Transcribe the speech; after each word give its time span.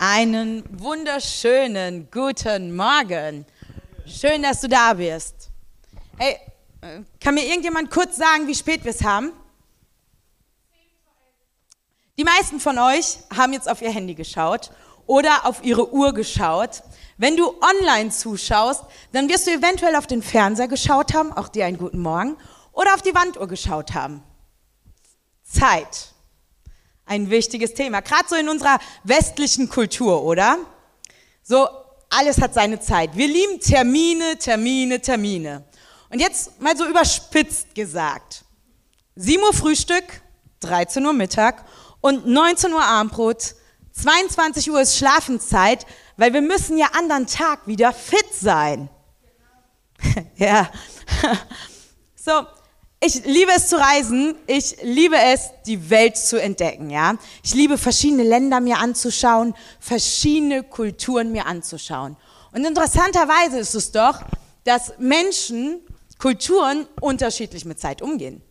Einen 0.00 0.62
wunderschönen 0.80 2.08
guten 2.12 2.76
Morgen. 2.76 3.44
Schön, 4.06 4.44
dass 4.44 4.60
du 4.60 4.68
da 4.68 4.94
bist. 4.94 5.50
Hey, 6.16 6.36
äh, 6.82 7.00
kann 7.20 7.34
mir 7.34 7.44
irgendjemand 7.44 7.90
kurz 7.90 8.16
sagen, 8.16 8.46
wie 8.46 8.54
spät 8.54 8.84
wir 8.84 8.92
es 8.92 9.02
haben? 9.02 9.32
Die 12.16 12.22
meisten 12.22 12.60
von 12.60 12.78
euch 12.78 13.18
haben 13.36 13.52
jetzt 13.52 13.68
auf 13.68 13.82
ihr 13.82 13.90
Handy 13.90 14.14
geschaut 14.14 14.70
oder 15.06 15.44
auf 15.44 15.64
ihre 15.64 15.92
Uhr 15.92 16.14
geschaut. 16.14 16.84
Wenn 17.16 17.36
du 17.36 17.60
online 17.60 18.10
zuschaust, 18.10 18.84
dann 19.10 19.28
wirst 19.28 19.48
du 19.48 19.50
eventuell 19.50 19.96
auf 19.96 20.06
den 20.06 20.22
Fernseher 20.22 20.68
geschaut 20.68 21.12
haben, 21.12 21.32
auch 21.32 21.48
dir 21.48 21.66
einen 21.66 21.76
guten 21.76 21.98
Morgen, 21.98 22.36
oder 22.70 22.94
auf 22.94 23.02
die 23.02 23.16
Wanduhr 23.16 23.48
geschaut 23.48 23.94
haben. 23.94 24.22
Zeit. 25.42 26.14
Ein 27.08 27.30
wichtiges 27.30 27.74
Thema, 27.74 28.00
gerade 28.00 28.28
so 28.28 28.36
in 28.36 28.48
unserer 28.48 28.78
westlichen 29.02 29.68
Kultur, 29.68 30.22
oder? 30.22 30.58
So, 31.42 31.66
alles 32.10 32.40
hat 32.40 32.52
seine 32.54 32.80
Zeit. 32.80 33.16
Wir 33.16 33.26
lieben 33.26 33.60
Termine, 33.60 34.38
Termine, 34.38 35.00
Termine. 35.00 35.64
Und 36.10 36.20
jetzt 36.20 36.60
mal 36.60 36.76
so 36.76 36.86
überspitzt 36.86 37.74
gesagt. 37.74 38.44
7 39.16 39.42
Uhr 39.42 39.54
Frühstück, 39.54 40.04
13 40.60 41.04
Uhr 41.04 41.12
Mittag 41.14 41.64
und 42.00 42.26
19 42.26 42.72
Uhr 42.72 42.84
Abendbrot, 42.84 43.54
22 43.92 44.70
Uhr 44.70 44.80
ist 44.80 44.96
Schlafenszeit, 44.96 45.86
weil 46.16 46.32
wir 46.32 46.42
müssen 46.42 46.78
ja 46.78 46.88
anderen 46.92 47.26
Tag 47.26 47.66
wieder 47.66 47.92
fit 47.92 48.32
sein. 48.32 48.90
ja. 50.36 50.70
so, 52.14 52.46
ich 53.00 53.24
liebe 53.24 53.52
es 53.54 53.68
zu 53.68 53.76
reisen. 53.76 54.34
Ich 54.46 54.76
liebe 54.82 55.16
es, 55.16 55.50
die 55.66 55.90
Welt 55.90 56.16
zu 56.16 56.40
entdecken, 56.40 56.90
ja. 56.90 57.14
Ich 57.42 57.54
liebe 57.54 57.78
verschiedene 57.78 58.24
Länder 58.24 58.60
mir 58.60 58.78
anzuschauen, 58.78 59.54
verschiedene 59.78 60.64
Kulturen 60.64 61.30
mir 61.30 61.46
anzuschauen. 61.46 62.16
Und 62.52 62.64
interessanterweise 62.64 63.58
ist 63.58 63.74
es 63.74 63.92
doch, 63.92 64.20
dass 64.64 64.94
Menschen, 64.98 65.80
Kulturen 66.18 66.88
unterschiedlich 67.00 67.64
mit 67.64 67.78
Zeit 67.78 68.02
umgehen. 68.02 68.42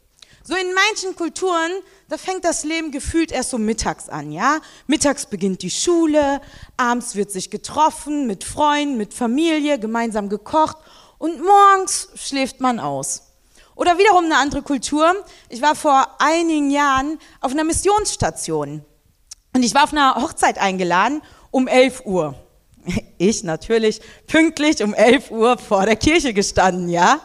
So 0.41 0.55
in 0.55 0.73
manchen 0.73 1.13
Kulturen, 1.17 1.71
da 2.07 2.17
fängt 2.17 2.45
das 2.45 2.63
Leben 2.63 2.91
gefühlt 2.91 3.33
erst 3.33 3.49
so 3.49 3.57
mittags 3.57 4.07
an, 4.07 4.31
ja? 4.31 4.61
Mittags 4.85 5.25
beginnt 5.25 5.61
die 5.61 5.69
Schule, 5.69 6.39
abends 6.77 7.15
wird 7.15 7.31
sich 7.31 7.49
getroffen 7.49 8.27
mit 8.27 8.45
Freunden, 8.45 8.95
mit 8.95 9.13
Familie, 9.13 9.77
gemeinsam 9.77 10.29
gekocht 10.29 10.77
und 11.17 11.43
morgens 11.43 12.07
schläft 12.15 12.61
man 12.61 12.79
aus. 12.79 13.26
Oder 13.77 13.99
wiederum 13.99 14.25
eine 14.25 14.37
andere 14.37 14.63
Kultur. 14.63 15.13
Ich 15.49 15.61
war 15.61 15.75
vor 15.75 16.07
einigen 16.17 16.71
Jahren 16.71 17.19
auf 17.41 17.51
einer 17.51 17.63
Missionsstation 17.63 18.83
und 19.53 19.63
ich 19.63 19.73
war 19.75 19.83
auf 19.83 19.91
einer 19.91 20.15
Hochzeit 20.15 20.57
eingeladen 20.57 21.21
um 21.51 21.67
11 21.67 22.01
Uhr. 22.05 22.35
Ich 23.19 23.43
natürlich 23.43 23.99
pünktlich 24.27 24.81
um 24.83 24.93
11 24.93 25.31
Uhr 25.31 25.57
vor 25.57 25.85
der 25.85 25.95
Kirche 25.95 26.33
gestanden, 26.33 26.87
ja. 26.87 27.19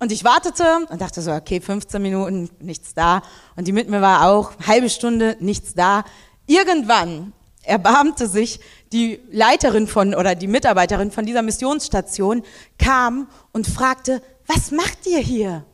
Und 0.00 0.10
ich 0.10 0.24
wartete 0.24 0.86
und 0.90 1.00
dachte 1.00 1.22
so, 1.22 1.32
okay, 1.32 1.60
15 1.60 2.02
Minuten, 2.02 2.50
nichts 2.60 2.92
da. 2.92 3.22
Und 3.56 3.66
die 3.68 3.72
mit 3.72 3.88
mir 3.88 4.00
war 4.00 4.28
auch, 4.28 4.52
halbe 4.66 4.90
Stunde, 4.90 5.36
nichts 5.40 5.74
da. 5.74 6.04
Irgendwann 6.46 7.32
erbarmte 7.62 8.26
sich 8.26 8.60
die 8.92 9.20
Leiterin 9.30 9.86
von 9.86 10.14
oder 10.14 10.34
die 10.34 10.48
Mitarbeiterin 10.48 11.10
von 11.10 11.26
dieser 11.26 11.42
Missionsstation, 11.42 12.42
kam 12.78 13.28
und 13.52 13.66
fragte, 13.66 14.22
was 14.46 14.70
macht 14.70 15.06
ihr 15.06 15.18
hier? 15.18 15.64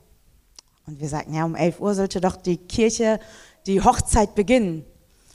Und 0.87 1.01
wir 1.01 1.09
sagten, 1.09 1.35
ja, 1.35 1.45
um 1.45 1.55
11 1.55 1.81
Uhr 1.81 1.95
sollte 1.95 2.21
doch 2.21 2.37
die 2.37 2.57
Kirche, 2.57 3.21
die 3.67 3.81
Hochzeit 3.81 4.35
beginnen. 4.35 4.85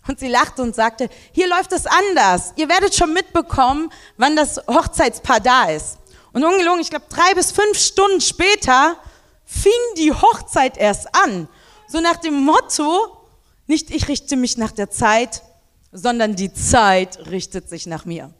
Und 0.07 0.19
sie 0.19 0.27
lachte 0.27 0.61
und 0.61 0.75
sagte, 0.75 1.09
hier 1.31 1.47
läuft 1.47 1.71
es 1.73 1.85
anders. 1.85 2.53
Ihr 2.55 2.69
werdet 2.69 2.95
schon 2.95 3.13
mitbekommen, 3.13 3.91
wann 4.17 4.35
das 4.35 4.57
Hochzeitspaar 4.67 5.39
da 5.39 5.65
ist. 5.65 5.97
Und 6.33 6.43
ungelogen, 6.43 6.81
ich 6.81 6.89
glaube, 6.89 7.05
drei 7.09 7.33
bis 7.33 7.51
fünf 7.51 7.77
Stunden 7.77 8.21
später 8.21 8.97
fing 9.45 9.71
die 9.97 10.13
Hochzeit 10.13 10.77
erst 10.77 11.13
an. 11.15 11.47
So 11.87 11.99
nach 11.99 12.17
dem 12.17 12.35
Motto, 12.43 13.17
nicht 13.65 13.91
ich 13.91 14.07
richte 14.07 14.35
mich 14.35 14.57
nach 14.57 14.71
der 14.71 14.89
Zeit, 14.89 15.43
sondern 15.91 16.35
die 16.35 16.53
Zeit 16.53 17.29
richtet 17.31 17.69
sich 17.69 17.85
nach 17.85 18.05
mir. 18.05 18.33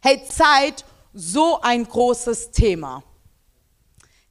Hey, 0.00 0.22
Zeit, 0.28 0.84
so 1.12 1.60
ein 1.60 1.86
großes 1.86 2.50
Thema. 2.50 3.02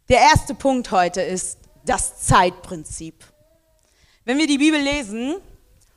Der 0.10 0.22
erste 0.22 0.56
Punkt 0.56 0.92
heute 0.92 1.22
ist 1.22 1.58
das 1.84 2.22
Zeitprinzip. 2.22 3.26
Wenn 4.24 4.38
wir 4.38 4.48
die 4.48 4.58
Bibel 4.58 4.80
lesen, 4.80 5.36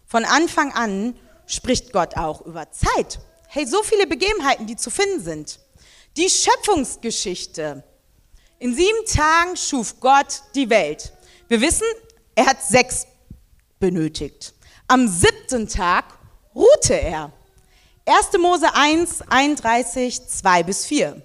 von 0.05 0.25
Anfang 0.25 0.73
an 0.73 1.17
spricht 1.47 1.93
Gott 1.93 2.17
auch 2.17 2.41
über 2.45 2.73
Zeit. 2.73 3.21
Hey, 3.47 3.67
so 3.67 3.85
viele 3.85 4.09
Begebenheiten, 4.09 4.67
die 4.67 4.75
zu 4.75 4.91
finden 4.91 5.23
sind. 5.23 5.61
Die 6.17 6.29
Schöpfungsgeschichte. 6.29 7.85
In 8.59 8.75
sieben 8.75 9.07
Tagen 9.07 9.57
schuf 9.57 10.01
Gott 10.01 10.43
die 10.57 10.69
Welt. 10.71 11.13
Wir 11.47 11.61
wissen, 11.61 11.87
er 12.35 12.47
hat 12.47 12.65
sechs 12.65 13.07
benötigt. 13.79 14.55
Am 14.89 15.07
siebten 15.07 15.69
Tag 15.69 16.19
ruhte 16.53 16.95
er. 16.95 17.33
1. 18.07 18.41
Mose 18.41 18.75
1, 18.75 19.23
31, 19.29 20.27
2 20.27 20.63
bis 20.65 20.85
4. 20.85 21.23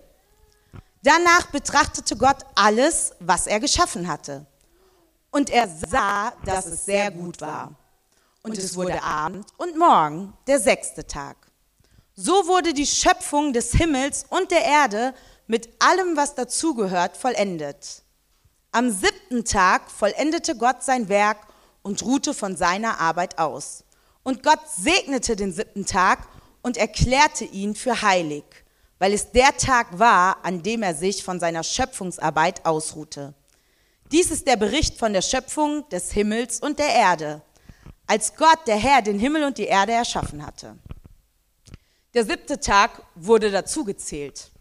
Danach 1.05 1.45
betrachtete 1.51 2.17
Gott 2.17 2.37
alles, 2.55 3.13
was 3.19 3.45
er 3.45 3.59
geschaffen 3.59 4.07
hatte. 4.07 4.47
Und 5.29 5.51
er 5.51 5.67
sah, 5.67 6.33
dass 6.45 6.65
es 6.65 6.85
sehr 6.85 7.11
gut 7.11 7.41
war. 7.41 7.75
Und 8.41 8.57
es 8.57 8.75
wurde 8.75 9.03
Abend 9.03 9.45
und 9.57 9.77
Morgen, 9.77 10.33
der 10.47 10.59
sechste 10.59 11.05
Tag. 11.05 11.37
So 12.15 12.47
wurde 12.47 12.73
die 12.73 12.87
Schöpfung 12.87 13.53
des 13.53 13.73
Himmels 13.73 14.25
und 14.29 14.49
der 14.49 14.65
Erde 14.65 15.13
mit 15.45 15.69
allem, 15.77 16.17
was 16.17 16.33
dazugehört, 16.33 17.17
vollendet. 17.17 18.01
Am 18.71 18.89
siebten 18.89 19.45
Tag 19.45 19.91
vollendete 19.91 20.57
Gott 20.57 20.83
sein 20.83 21.07
Werk 21.07 21.37
und 21.83 22.01
ruhte 22.01 22.33
von 22.33 22.57
seiner 22.57 22.99
Arbeit 22.99 23.37
aus. 23.37 23.83
Und 24.23 24.41
Gott 24.41 24.61
segnete 24.75 25.35
den 25.35 25.53
siebten 25.53 25.85
Tag 25.85 26.27
und 26.63 26.77
erklärte 26.77 27.45
ihn 27.45 27.75
für 27.75 28.01
heilig 28.01 28.64
weil 28.99 29.13
es 29.13 29.31
der 29.31 29.55
Tag 29.57 29.99
war, 29.99 30.43
an 30.45 30.63
dem 30.63 30.83
er 30.83 30.95
sich 30.95 31.23
von 31.23 31.39
seiner 31.39 31.63
Schöpfungsarbeit 31.63 32.65
ausruhte. 32.65 33.33
Dies 34.11 34.31
ist 34.31 34.47
der 34.47 34.55
Bericht 34.55 34.97
von 34.97 35.13
der 35.13 35.21
Schöpfung 35.21 35.87
des 35.89 36.11
Himmels 36.11 36.59
und 36.59 36.79
der 36.79 36.93
Erde, 36.93 37.41
als 38.07 38.35
Gott, 38.35 38.59
der 38.67 38.77
Herr, 38.77 39.01
den 39.01 39.19
Himmel 39.19 39.43
und 39.43 39.57
die 39.57 39.65
Erde 39.65 39.93
erschaffen 39.93 40.45
hatte. 40.45 40.77
Der 42.13 42.23
siebte 42.23 42.59
Tag 42.59 43.01
wurde 43.15 43.51
dazugezählt. 43.51 44.51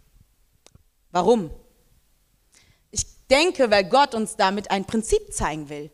Warum? 1.12 1.50
Ich 2.90 3.04
denke, 3.30 3.70
weil 3.70 3.84
Gott 3.84 4.14
uns 4.14 4.36
damit 4.36 4.70
ein 4.70 4.84
Prinzip 4.86 5.32
zeigen 5.32 5.68
will. 5.68 5.90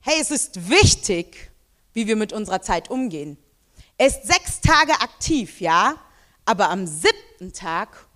Hey, 0.00 0.20
es 0.20 0.30
ist 0.30 0.70
wichtig, 0.70 1.50
wie 1.92 2.06
wir 2.06 2.16
mit 2.16 2.32
unserer 2.32 2.62
Zeit 2.62 2.90
umgehen. 2.90 3.36
Er 3.98 4.06
ist 4.06 4.26
sechs 4.26 4.60
Tage 4.60 4.92
aktiv, 4.92 5.60
ja, 5.60 5.96
aber 6.44 6.70
am 6.70 6.86
siebten 6.86 7.52
Tag 7.52 8.06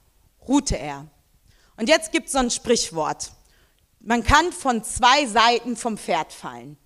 ruhte 0.46 0.78
er. 0.78 1.06
Und 1.76 1.88
jetzt 1.88 2.12
gibt 2.12 2.26
es 2.26 2.32
so 2.32 2.38
ein 2.38 2.50
Sprichwort. 2.50 3.32
Man 4.00 4.22
kann 4.22 4.52
von 4.52 4.84
zwei 4.84 5.26
Seiten 5.26 5.76
vom 5.76 5.96
Pferd 5.98 6.32
fallen. 6.32 6.76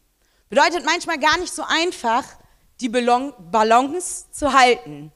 Bedeutet 0.49 0.84
manchmal 0.84 1.19
gar 1.19 1.37
nicht 1.38 1.53
so 1.53 1.62
einfach, 1.66 2.25
die 2.81 2.88
Balance 2.88 4.31
zu 4.31 4.53
halten. 4.53 5.12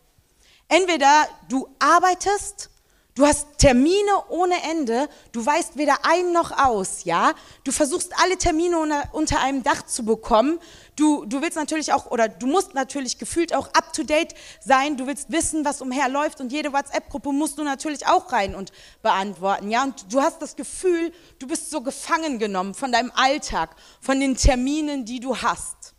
Entweder 0.68 1.28
du 1.48 1.68
arbeitest 1.78 2.70
Du 3.14 3.26
hast 3.26 3.58
Termine 3.58 4.26
ohne 4.30 4.54
Ende, 4.70 5.06
du 5.32 5.44
weißt 5.44 5.76
weder 5.76 5.98
ein 6.02 6.32
noch 6.32 6.50
aus, 6.50 7.04
ja? 7.04 7.34
Du 7.62 7.70
versuchst 7.70 8.14
alle 8.22 8.38
Termine 8.38 9.04
unter 9.12 9.40
einem 9.40 9.62
Dach 9.62 9.82
zu 9.84 10.02
bekommen. 10.02 10.58
Du, 10.97 11.25
du 11.25 11.41
willst 11.41 11.56
natürlich 11.56 11.92
auch, 11.92 12.10
oder 12.10 12.28
du 12.28 12.47
musst 12.47 12.75
natürlich 12.75 13.19
gefühlt 13.19 13.54
auch 13.54 13.69
up 13.69 13.92
to 13.92 14.03
date 14.03 14.34
sein. 14.61 14.96
Du 14.96 15.06
willst 15.06 15.32
wissen, 15.32 15.64
was 15.64 15.81
umherläuft 15.81 16.40
und 16.40 16.52
jede 16.52 16.72
WhatsApp-Gruppe 16.72 17.32
musst 17.32 17.58
du 17.58 17.64
natürlich 17.64 18.06
auch 18.06 18.32
rein 18.32 18.55
und 18.55 18.72
beantworten, 19.02 19.70
ja? 19.70 19.84
Und 19.84 20.12
du 20.12 20.20
hast 20.20 20.43
das 20.43 20.56
Gefühl, 20.56 21.12
du 21.38 21.46
bist 21.46 21.70
so 21.70 21.81
gefangen 21.81 22.38
genommen 22.38 22.75
von 22.75 22.93
deinem 22.93 23.11
Alltag, 23.14 23.75
von 24.00 24.20
den 24.20 24.37
Terminen, 24.37 25.05
die 25.05 25.20
du 25.20 25.37
hast. 25.37 25.94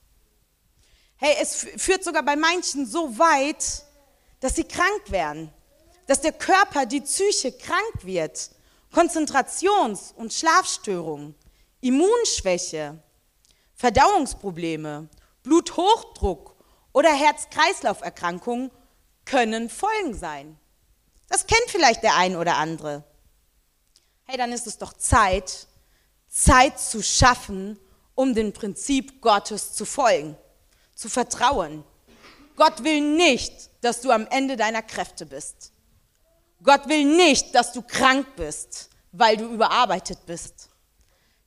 Hey, 1.15 1.35
es 1.41 1.65
führt 1.77 2.03
sogar 2.03 2.23
bei 2.23 2.35
manchen 2.35 2.85
so 2.85 3.17
weit, 3.17 3.83
dass 4.41 4.56
sie 4.56 4.63
krank 4.63 5.09
werden 5.09 5.51
dass 6.06 6.21
der 6.21 6.33
Körper, 6.33 6.85
die 6.85 7.01
Psyche 7.01 7.51
krank 7.51 8.03
wird. 8.03 8.50
Konzentrations- 8.94 10.13
und 10.13 10.33
Schlafstörungen, 10.33 11.35
Immunschwäche, 11.81 13.00
Verdauungsprobleme, 13.75 15.09
Bluthochdruck 15.43 16.55
oder 16.93 17.13
Herz-Kreislauf-Erkrankungen 17.13 18.71
können 19.25 19.69
Folgen 19.69 20.13
sein. 20.13 20.57
Das 21.27 21.47
kennt 21.47 21.69
vielleicht 21.69 22.03
der 22.03 22.15
ein 22.15 22.35
oder 22.35 22.57
andere. 22.57 23.03
Hey, 24.25 24.37
dann 24.37 24.51
ist 24.51 24.67
es 24.67 24.77
doch 24.77 24.93
Zeit, 24.93 25.67
Zeit 26.27 26.79
zu 26.79 27.01
schaffen, 27.01 27.79
um 28.15 28.33
dem 28.33 28.53
Prinzip 28.53 29.21
Gottes 29.21 29.73
zu 29.73 29.85
folgen, 29.85 30.37
zu 30.95 31.09
vertrauen. 31.09 31.83
Gott 32.55 32.83
will 32.83 33.01
nicht, 33.01 33.69
dass 33.81 34.01
du 34.01 34.11
am 34.11 34.27
Ende 34.27 34.55
deiner 34.55 34.81
Kräfte 34.81 35.25
bist. 35.25 35.71
Gott 36.61 36.87
will 36.87 37.03
nicht, 37.03 37.53
dass 37.55 37.73
du 37.73 37.81
krank 37.81 38.27
bist, 38.35 38.89
weil 39.11 39.37
du 39.37 39.45
überarbeitet 39.45 40.25
bist. 40.25 40.69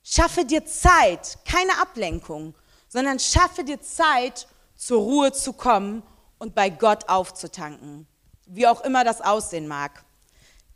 Schaffe 0.09 0.45
dir 0.45 0.65
Zeit, 0.65 1.37
keine 1.43 1.81
Ablenkung, 1.81 2.55
sondern 2.87 3.19
schaffe 3.19 3.65
dir 3.65 3.81
Zeit, 3.81 4.47
zur 4.73 5.01
Ruhe 5.01 5.33
zu 5.33 5.51
kommen 5.51 6.01
und 6.37 6.55
bei 6.55 6.69
Gott 6.69 7.09
aufzutanken. 7.09 8.07
Wie 8.45 8.67
auch 8.67 8.85
immer 8.85 9.03
das 9.03 9.19
aussehen 9.19 9.67
mag. 9.67 10.05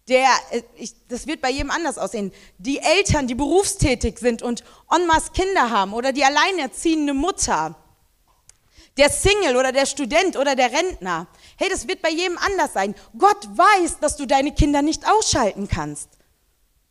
Der, 0.09 0.27
äh, 0.49 0.63
ich, 0.75 0.95
das 1.07 1.27
wird 1.27 1.39
bei 1.39 1.49
jedem 1.49 1.71
anders 1.71 1.97
aussehen. 1.97 2.33
Die 2.57 2.79
Eltern, 2.79 3.27
die 3.27 3.35
berufstätig 3.35 4.19
sind 4.19 4.41
und 4.41 4.65
en 4.93 5.07
masse 5.07 5.31
Kinder 5.31 5.69
haben 5.69 5.93
oder 5.93 6.11
die 6.11 6.25
alleinerziehende 6.25 7.13
Mutter, 7.13 7.75
der 8.97 9.09
Single 9.09 9.55
oder 9.55 9.71
der 9.71 9.85
Student 9.85 10.35
oder 10.35 10.57
der 10.57 10.73
Rentner. 10.73 11.27
Hey, 11.55 11.69
das 11.69 11.87
wird 11.87 12.01
bei 12.01 12.09
jedem 12.09 12.37
anders 12.37 12.73
sein. 12.73 12.95
Gott 13.17 13.47
weiß, 13.55 13.99
dass 14.01 14.17
du 14.17 14.25
deine 14.25 14.53
Kinder 14.53 14.81
nicht 14.81 15.07
ausschalten 15.07 15.69
kannst. 15.69 16.09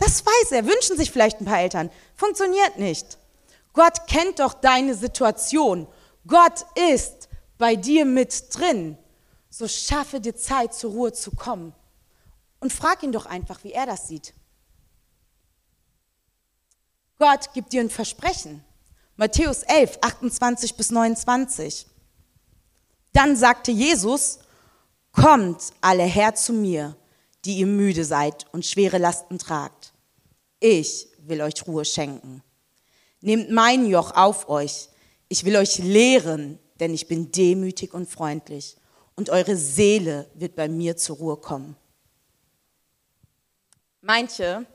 Das 0.00 0.24
weiß 0.26 0.52
er. 0.52 0.66
Wünschen 0.66 0.96
sich 0.96 1.12
vielleicht 1.12 1.40
ein 1.40 1.44
paar 1.44 1.60
Eltern. 1.60 1.90
Funktioniert 2.16 2.78
nicht. 2.78 3.18
Gott 3.72 4.06
kennt 4.08 4.40
doch 4.40 4.54
deine 4.54 4.94
Situation. 4.94 5.86
Gott 6.26 6.64
ist 6.90 7.28
bei 7.58 7.76
dir 7.76 8.04
mit 8.04 8.44
drin. 8.56 8.98
So 9.50 9.68
schaffe 9.68 10.20
dir 10.20 10.34
Zeit, 10.34 10.74
zur 10.74 10.92
Ruhe 10.92 11.12
zu 11.12 11.30
kommen. 11.32 11.74
Und 12.60 12.72
frag 12.72 13.02
ihn 13.02 13.12
doch 13.12 13.26
einfach, 13.26 13.62
wie 13.62 13.72
er 13.72 13.86
das 13.86 14.08
sieht. 14.08 14.34
Gott 17.18 17.52
gibt 17.52 17.72
dir 17.72 17.82
ein 17.82 17.90
Versprechen. 17.90 18.64
Matthäus 19.16 19.62
11, 19.64 19.98
28 20.00 20.76
bis 20.76 20.90
29. 20.90 21.86
Dann 23.12 23.36
sagte 23.36 23.70
Jesus, 23.70 24.38
kommt 25.12 25.74
alle 25.82 26.04
her 26.04 26.34
zu 26.34 26.54
mir, 26.54 26.96
die 27.44 27.58
ihr 27.58 27.66
müde 27.66 28.04
seid 28.04 28.46
und 28.52 28.64
schwere 28.64 28.98
Lasten 28.98 29.38
tragt. 29.38 29.79
Ich 30.60 31.08
will 31.18 31.40
euch 31.40 31.66
Ruhe 31.66 31.84
schenken. 31.84 32.42
Nehmt 33.22 33.50
mein 33.50 33.86
Joch 33.86 34.14
auf 34.14 34.48
euch. 34.48 34.88
Ich 35.28 35.44
will 35.44 35.56
euch 35.56 35.78
lehren, 35.78 36.58
denn 36.78 36.94
ich 36.94 37.08
bin 37.08 37.32
demütig 37.32 37.94
und 37.94 38.08
freundlich. 38.08 38.76
Und 39.16 39.30
eure 39.30 39.56
Seele 39.56 40.30
wird 40.34 40.54
bei 40.54 40.68
mir 40.68 40.96
zur 40.96 41.16
Ruhe 41.16 41.36
kommen. 41.36 41.76
Manche 44.02 44.66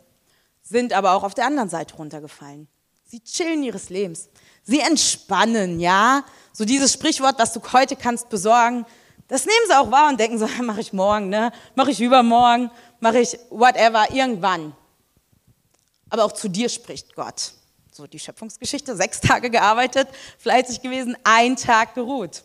sind 0.61 0.93
aber 0.93 1.13
auch 1.13 1.23
auf 1.23 1.33
der 1.33 1.45
anderen 1.45 1.69
Seite 1.69 1.95
runtergefallen. 1.95 2.67
Sie 3.05 3.19
chillen 3.21 3.63
ihres 3.63 3.89
Lebens. 3.89 4.29
Sie 4.63 4.79
entspannen, 4.79 5.79
ja. 5.79 6.25
So 6.53 6.65
dieses 6.65 6.93
Sprichwort, 6.93 7.37
was 7.37 7.53
du 7.53 7.61
heute 7.73 7.95
kannst 7.95 8.29
besorgen, 8.29 8.85
das 9.27 9.45
nehmen 9.45 9.65
sie 9.67 9.77
auch 9.77 9.91
wahr 9.91 10.09
und 10.09 10.19
denken 10.19 10.37
so, 10.37 10.47
mache 10.63 10.81
ich 10.81 10.93
morgen, 10.93 11.29
ne? 11.29 11.51
Mache 11.75 11.91
ich 11.91 12.01
übermorgen, 12.01 12.71
mache 12.99 13.19
ich 13.19 13.37
whatever, 13.49 14.11
irgendwann. 14.11 14.75
Aber 16.09 16.25
auch 16.25 16.31
zu 16.31 16.47
dir 16.47 16.69
spricht 16.69 17.15
Gott. 17.15 17.53
So 17.91 18.07
die 18.07 18.19
Schöpfungsgeschichte, 18.19 18.95
sechs 18.95 19.21
Tage 19.21 19.49
gearbeitet, 19.49 20.07
fleißig 20.39 20.81
gewesen, 20.81 21.17
ein 21.23 21.55
Tag 21.55 21.95
geruht. 21.95 22.43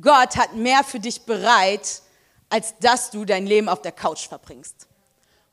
Gott 0.00 0.36
hat 0.36 0.54
mehr 0.54 0.82
für 0.82 0.98
dich 0.98 1.20
bereit, 1.22 2.00
als 2.48 2.74
dass 2.80 3.10
du 3.10 3.24
dein 3.24 3.46
Leben 3.46 3.68
auf 3.68 3.82
der 3.82 3.92
Couch 3.92 4.26
verbringst. 4.28 4.86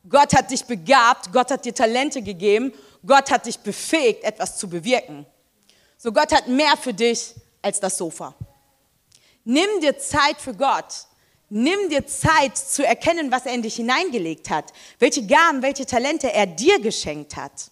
Gott 0.08 0.34
hat 0.34 0.50
dich 0.50 0.64
begabt, 0.64 1.32
Gott 1.32 1.50
hat 1.50 1.64
dir 1.64 1.74
Talente 1.74 2.22
gegeben, 2.22 2.72
Gott 3.06 3.30
hat 3.30 3.46
dich 3.46 3.58
befähigt, 3.58 4.24
etwas 4.24 4.56
zu 4.56 4.68
bewirken. 4.68 5.26
So 5.98 6.12
Gott 6.12 6.32
hat 6.32 6.48
mehr 6.48 6.76
für 6.76 6.94
dich 6.94 7.34
als 7.60 7.80
das 7.80 7.98
Sofa. 7.98 8.34
Nimm 9.44 9.80
dir 9.80 9.98
Zeit 9.98 10.40
für 10.40 10.54
Gott. 10.54 11.06
Nimm 11.52 11.88
dir 11.90 12.06
Zeit 12.06 12.56
zu 12.56 12.86
erkennen, 12.86 13.32
was 13.32 13.44
er 13.44 13.54
in 13.54 13.62
dich 13.62 13.74
hineingelegt 13.74 14.50
hat, 14.50 14.72
welche 15.00 15.26
Gaben, 15.26 15.62
welche 15.62 15.84
Talente 15.84 16.32
er 16.32 16.46
dir 16.46 16.80
geschenkt 16.80 17.36
hat. 17.36 17.70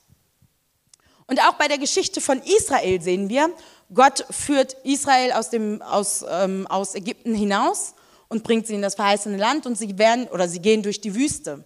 Und 1.29 1.41
auch 1.41 1.55
bei 1.55 1.69
der 1.69 1.79
Geschichte 1.79 2.21
von 2.21 2.43
Israel 2.43 3.01
sehen 3.01 3.29
wir, 3.29 3.51
Gott 3.95 4.27
führt 4.31 4.75
Israel 4.83 5.33
aus, 5.33 5.51
dem, 5.51 5.81
aus, 5.83 6.25
ähm, 6.29 6.67
aus 6.67 6.95
Ägypten 6.95 7.35
hinaus 7.35 7.95
und 8.29 8.43
bringt 8.43 8.67
sie 8.67 8.75
in 8.75 8.83
das 8.83 8.97
verheißene 8.97 9.37
Land 9.37 9.65
und 9.65 9.79
sie 9.79 9.97
werden 9.97 10.27
oder 10.29 10.49
sie 10.49 10.61
gehen 10.61 10.83
durch 10.83 11.01
die 11.01 11.15
Wüste. 11.15 11.65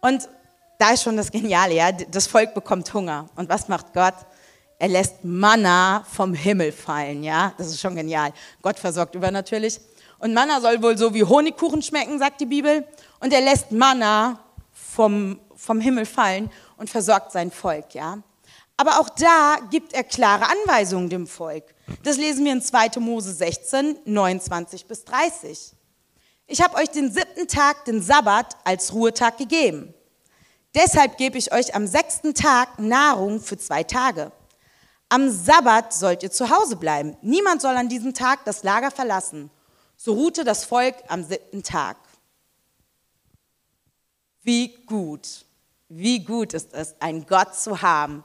Und 0.00 0.28
da 0.78 0.90
ist 0.90 1.02
schon 1.02 1.16
das 1.16 1.32
Geniale, 1.32 1.74
ja, 1.74 1.92
das 1.92 2.26
Volk 2.26 2.54
bekommt 2.54 2.92
Hunger. 2.92 3.28
Und 3.36 3.48
was 3.48 3.68
macht 3.68 3.94
Gott? 3.94 4.14
Er 4.78 4.88
lässt 4.88 5.24
Manna 5.24 6.04
vom 6.12 6.34
Himmel 6.34 6.70
fallen, 6.70 7.24
ja, 7.24 7.54
das 7.56 7.68
ist 7.68 7.80
schon 7.80 7.96
genial. 7.96 8.32
Gott 8.60 8.78
versorgt 8.78 9.14
übernatürlich. 9.14 9.80
Und 10.18 10.34
Manna 10.34 10.60
soll 10.60 10.82
wohl 10.82 10.96
so 10.96 11.12
wie 11.14 11.24
Honigkuchen 11.24 11.82
schmecken, 11.82 12.18
sagt 12.18 12.40
die 12.40 12.46
Bibel. 12.46 12.86
Und 13.20 13.32
er 13.32 13.40
lässt 13.40 13.72
Manna 13.72 14.40
vom, 14.72 15.38
vom 15.54 15.80
Himmel 15.80 16.06
fallen 16.06 16.50
und 16.76 16.90
versorgt 16.90 17.32
sein 17.32 17.50
Volk, 17.50 17.94
ja. 17.94 18.18
Aber 18.76 19.00
auch 19.00 19.08
da 19.08 19.56
gibt 19.70 19.94
er 19.94 20.04
klare 20.04 20.46
Anweisungen 20.46 21.08
dem 21.08 21.26
Volk. 21.26 21.64
Das 22.02 22.18
lesen 22.18 22.44
wir 22.44 22.52
in 22.52 22.62
2. 22.62 23.00
Mose 23.00 23.32
16, 23.32 24.00
29 24.04 24.86
bis 24.86 25.04
30. 25.04 25.72
Ich 26.46 26.60
habe 26.60 26.76
euch 26.76 26.90
den 26.90 27.10
siebten 27.10 27.48
Tag, 27.48 27.86
den 27.86 28.02
Sabbat, 28.02 28.56
als 28.64 28.92
Ruhetag 28.92 29.38
gegeben. 29.38 29.94
Deshalb 30.74 31.16
gebe 31.16 31.38
ich 31.38 31.52
euch 31.52 31.74
am 31.74 31.86
sechsten 31.86 32.34
Tag 32.34 32.78
Nahrung 32.78 33.40
für 33.40 33.56
zwei 33.56 33.82
Tage. 33.82 34.30
Am 35.08 35.30
Sabbat 35.30 35.94
sollt 35.94 36.22
ihr 36.22 36.30
zu 36.30 36.50
Hause 36.50 36.76
bleiben. 36.76 37.16
Niemand 37.22 37.62
soll 37.62 37.74
an 37.76 37.88
diesem 37.88 38.12
Tag 38.12 38.44
das 38.44 38.62
Lager 38.62 38.90
verlassen. 38.90 39.50
So 39.96 40.12
ruhte 40.14 40.44
das 40.44 40.64
Volk 40.64 40.94
am 41.08 41.24
siebten 41.24 41.62
Tag. 41.62 41.96
Wie 44.42 44.74
gut, 44.86 45.44
wie 45.88 46.22
gut 46.22 46.54
ist 46.54 46.72
es, 46.72 46.94
einen 47.00 47.26
Gott 47.26 47.54
zu 47.54 47.82
haben, 47.82 48.22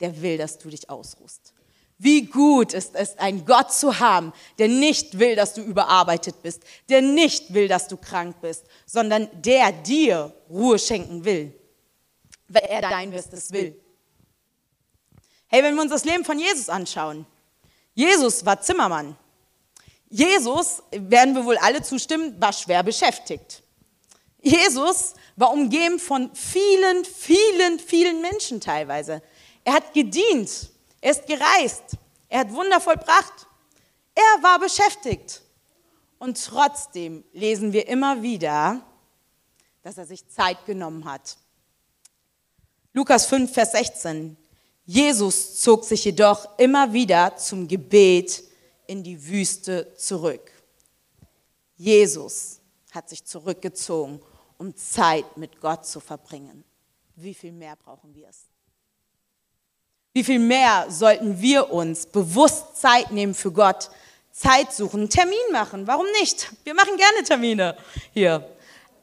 der 0.00 0.20
will, 0.22 0.38
dass 0.38 0.58
du 0.58 0.68
dich 0.70 0.88
ausruhst. 0.90 1.52
Wie 1.98 2.24
gut 2.24 2.72
ist 2.72 2.94
es, 2.94 3.18
einen 3.18 3.44
Gott 3.44 3.72
zu 3.72 4.00
haben, 4.00 4.32
der 4.58 4.68
nicht 4.68 5.18
will, 5.18 5.36
dass 5.36 5.52
du 5.52 5.60
überarbeitet 5.60 6.42
bist, 6.42 6.62
der 6.88 7.02
nicht 7.02 7.52
will, 7.52 7.68
dass 7.68 7.88
du 7.88 7.98
krank 7.98 8.40
bist, 8.40 8.64
sondern 8.86 9.28
der 9.42 9.70
dir 9.70 10.34
Ruhe 10.48 10.78
schenken 10.78 11.26
will, 11.26 11.54
weil 12.48 12.62
er 12.62 12.80
dein 12.80 13.10
Bestes 13.10 13.52
will. 13.52 13.78
Hey, 15.48 15.62
wenn 15.62 15.74
wir 15.74 15.82
uns 15.82 15.90
das 15.90 16.06
Leben 16.06 16.24
von 16.24 16.38
Jesus 16.38 16.70
anschauen, 16.70 17.26
Jesus 17.92 18.46
war 18.46 18.62
Zimmermann. 18.62 19.14
Jesus, 20.10 20.82
werden 20.90 21.36
wir 21.36 21.44
wohl 21.44 21.56
alle 21.58 21.82
zustimmen, 21.82 22.38
war 22.40 22.52
schwer 22.52 22.82
beschäftigt. 22.82 23.62
Jesus 24.42 25.14
war 25.36 25.52
umgeben 25.52 26.00
von 26.00 26.34
vielen, 26.34 27.04
vielen, 27.04 27.78
vielen 27.78 28.20
Menschen 28.20 28.60
teilweise. 28.60 29.22
Er 29.62 29.74
hat 29.74 29.94
gedient, 29.94 30.70
er 31.00 31.12
ist 31.12 31.26
gereist, 31.26 31.84
er 32.28 32.40
hat 32.40 32.52
Wunder 32.52 32.80
vollbracht, 32.80 33.46
er 34.14 34.42
war 34.42 34.58
beschäftigt. 34.58 35.42
Und 36.18 36.44
trotzdem 36.44 37.24
lesen 37.32 37.72
wir 37.72 37.86
immer 37.86 38.20
wieder, 38.20 38.82
dass 39.82 39.96
er 39.96 40.06
sich 40.06 40.28
Zeit 40.28 40.66
genommen 40.66 41.04
hat. 41.04 41.36
Lukas 42.92 43.26
5, 43.26 43.52
Vers 43.52 43.72
16. 43.72 44.36
Jesus 44.84 45.60
zog 45.60 45.84
sich 45.84 46.04
jedoch 46.04 46.58
immer 46.58 46.92
wieder 46.92 47.36
zum 47.36 47.68
Gebet 47.68 48.42
in 48.90 49.04
die 49.04 49.28
Wüste 49.28 49.94
zurück. 49.96 50.50
Jesus 51.76 52.60
hat 52.90 53.08
sich 53.08 53.24
zurückgezogen, 53.24 54.20
um 54.58 54.74
Zeit 54.74 55.36
mit 55.36 55.60
Gott 55.60 55.86
zu 55.86 56.00
verbringen. 56.00 56.64
Wie 57.14 57.32
viel 57.32 57.52
mehr 57.52 57.76
brauchen 57.76 58.12
wir 58.16 58.28
es? 58.28 58.46
Wie 60.12 60.24
viel 60.24 60.40
mehr 60.40 60.86
sollten 60.90 61.40
wir 61.40 61.70
uns 61.70 62.04
bewusst 62.04 62.78
Zeit 62.78 63.12
nehmen 63.12 63.32
für 63.32 63.52
Gott, 63.52 63.90
Zeit 64.32 64.72
suchen, 64.72 65.02
einen 65.02 65.08
Termin 65.08 65.38
machen? 65.52 65.86
Warum 65.86 66.06
nicht? 66.18 66.50
Wir 66.64 66.74
machen 66.74 66.96
gerne 66.96 67.22
Termine 67.22 67.76
hier 68.12 68.44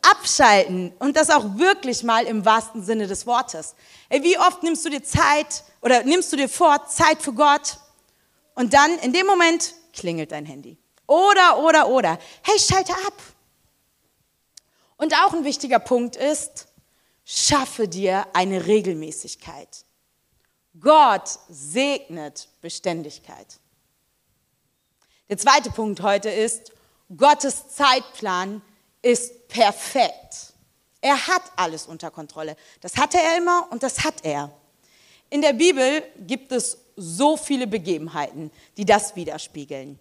abschalten 0.01 0.91
und 0.99 1.15
das 1.15 1.29
auch 1.29 1.57
wirklich 1.57 2.03
mal 2.03 2.25
im 2.25 2.43
wahrsten 2.43 2.83
Sinne 2.83 3.07
des 3.07 3.25
Wortes. 3.25 3.73
Ey, 4.09 4.21
wie 4.21 4.37
oft 4.37 4.63
nimmst 4.63 4.83
du 4.83 4.89
dir 4.89 5.01
Zeit 5.01 5.63
oder 5.81 6.03
nimmst 6.03 6.33
du 6.33 6.35
dir 6.35 6.49
vor, 6.49 6.85
Zeit 6.87 7.21
für 7.21 7.31
Gott 7.31 7.77
und 8.57 8.73
dann 8.73 8.97
in 8.99 9.13
dem 9.13 9.27
Moment 9.27 9.75
klingelt 9.93 10.31
dein 10.31 10.47
Handy. 10.47 10.79
Oder, 11.05 11.59
oder, 11.59 11.89
oder. 11.89 12.17
Hey, 12.41 12.59
schalte 12.59 12.91
ab. 12.91 13.13
Und 14.97 15.13
auch 15.13 15.31
ein 15.33 15.43
wichtiger 15.43 15.77
Punkt 15.77 16.15
ist, 16.15 16.67
schaffe 17.23 17.87
dir 17.87 18.25
eine 18.33 18.65
Regelmäßigkeit. 18.65 19.85
Gott 20.79 21.37
segnet 21.49 22.49
Beständigkeit. 22.59 23.59
Der 25.29 25.37
zweite 25.37 25.69
Punkt 25.69 26.01
heute 26.01 26.31
ist, 26.31 26.71
Gottes 27.15 27.69
Zeitplan 27.69 28.63
ist 29.03 29.47
perfekt. 29.49 30.53
Er 31.01 31.27
hat 31.27 31.43
alles 31.57 31.85
unter 31.85 32.09
Kontrolle. 32.09 32.57
Das 32.81 32.97
hatte 32.97 33.19
er 33.19 33.37
immer 33.37 33.67
und 33.69 33.83
das 33.83 34.03
hat 34.03 34.25
er. 34.25 34.51
In 35.29 35.43
der 35.43 35.53
Bibel 35.53 36.01
gibt 36.17 36.51
es 36.51 36.79
so 36.97 37.37
viele 37.37 37.67
Begebenheiten, 37.67 38.51
die 38.75 38.85
das 38.85 39.15
widerspiegeln. 39.15 39.99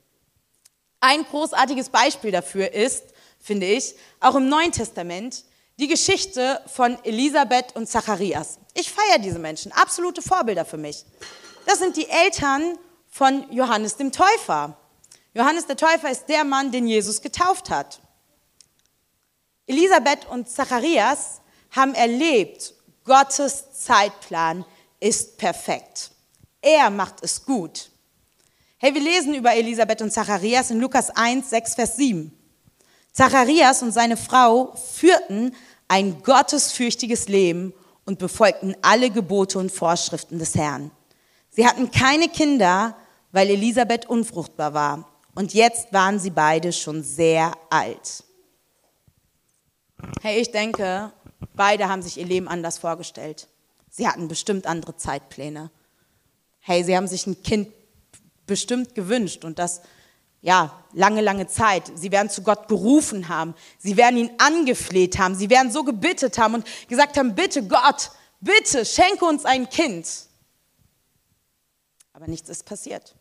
Ein 1.01 1.25
großartiges 1.25 1.91
Beispiel 1.91 2.33
dafür 2.33 2.73
ist, 2.73 3.05
finde 3.39 3.67
ich, 3.67 3.95
auch 4.19 4.35
im 4.35 4.49
Neuen 4.49 4.73
Testament, 4.73 5.45
die 5.79 5.89
Geschichte 5.89 6.61
von 6.67 6.99
Elisabeth 7.05 7.77
und 7.77 7.89
Zacharias. 7.89 8.59
Ich 8.75 8.91
feiere 8.91 9.19
diese 9.19 9.39
Menschen, 9.39 9.73
absolute 9.73 10.23
Vorbilder 10.23 10.65
für 10.65 10.79
mich. 10.79 11.05
Das 11.67 11.79
sind 11.79 11.97
die 11.97 12.09
Eltern 12.09 12.79
von 13.09 13.51
Johannes 13.53 13.97
dem 13.97 14.11
Täufer. 14.11 14.77
Johannes 15.35 15.67
der 15.67 15.77
Täufer 15.77 16.11
ist 16.11 16.27
der 16.27 16.45
Mann, 16.45 16.73
den 16.73 16.87
Jesus 16.87 17.21
getauft 17.21 17.69
hat. 17.69 18.01
Elisabeth 19.67 20.27
und 20.31 20.49
Zacharias 20.49 21.43
haben 21.71 21.95
erlebt, 21.95 22.75
Gottes 23.05 23.73
Zeitplan 23.73 24.65
ist 24.99 25.37
perfekt. 25.37 26.11
Er 26.67 26.91
macht 26.91 27.23
es 27.23 27.45
gut. 27.45 27.91
Hey, 28.79 28.93
wir 28.93 29.01
lesen 29.01 29.35
über 29.35 29.55
Elisabeth 29.55 30.03
und 30.03 30.11
Zacharias 30.11 30.73
in 30.73 30.81
Lukas 30.81 31.11
1, 31.11 31.49
6, 31.49 31.75
Vers 31.77 31.97
7. 31.97 32.37
Zacharias 33.13 33.85
und 33.85 33.93
seine 33.93 34.17
Frau 34.17 34.75
führten 34.75 35.55
ein 35.87 36.25
gottesfürchtiges 36.25 37.29
Leben 37.29 37.73
und 38.05 38.19
befolgten 38.19 38.75
alle 38.83 39.11
Gebote 39.11 39.61
und 39.61 39.71
Vorschriften 39.71 40.41
des 40.41 40.57
Herrn. 40.57 40.91
Sie 41.51 41.65
hatten 41.65 41.93
keine 41.93 42.29
Kinder, 42.29 42.97
weil 43.31 43.49
Elisabeth 43.49 44.07
unfruchtbar 44.07 44.75
war. 44.75 45.09
Und 45.37 45.55
jetzt 45.55 45.93
waren 45.93 46.19
sie 46.19 46.31
beide 46.31 46.73
schon 46.73 47.05
sehr 47.05 47.53
alt. 47.71 48.25
Hey, 50.21 50.41
ich 50.41 50.51
denke, 50.51 51.13
beide 51.55 51.89
haben 51.89 52.03
sich 52.03 52.19
ihr 52.19 52.27
Leben 52.27 52.49
anders 52.49 52.79
vorgestellt. 52.79 53.47
Sie 53.89 54.09
hatten 54.09 54.27
bestimmt 54.27 54.67
andere 54.67 54.97
Zeitpläne. 54.97 55.71
Hey, 56.67 56.83
sie 56.83 56.97
haben 56.97 57.07
sich 57.07 57.29
ein 57.29 57.45
Kind 57.45 57.69
bestimmt 58.45 58.97
gewünscht 58.97 59.45
und 59.45 59.61
das 59.61 59.83
ja, 60.43 60.83
lange, 60.93 61.21
lange 61.21 61.47
Zeit. 61.47 61.93
Sie 61.95 62.11
werden 62.11 62.29
zu 62.29 62.43
Gott 62.43 62.67
gerufen 62.67 63.29
haben. 63.29 63.55
Sie 63.79 63.97
werden 63.97 64.17
ihn 64.17 64.33
angefleht 64.39 65.17
haben. 65.17 65.37
Sie 65.37 65.49
werden 65.49 65.71
so 65.71 65.85
gebittet 65.85 66.39
haben 66.39 66.55
und 66.55 66.67
gesagt 66.89 67.19
haben, 67.19 67.37
bitte 67.37 67.63
Gott, 67.63 68.11
bitte 68.41 68.85
schenke 68.85 69.27
uns 69.27 69.45
ein 69.45 69.71
Kind. 69.71 70.09
Aber 72.13 72.27
nichts 72.27 72.49
ist 72.49 72.65
passiert. 72.65 73.15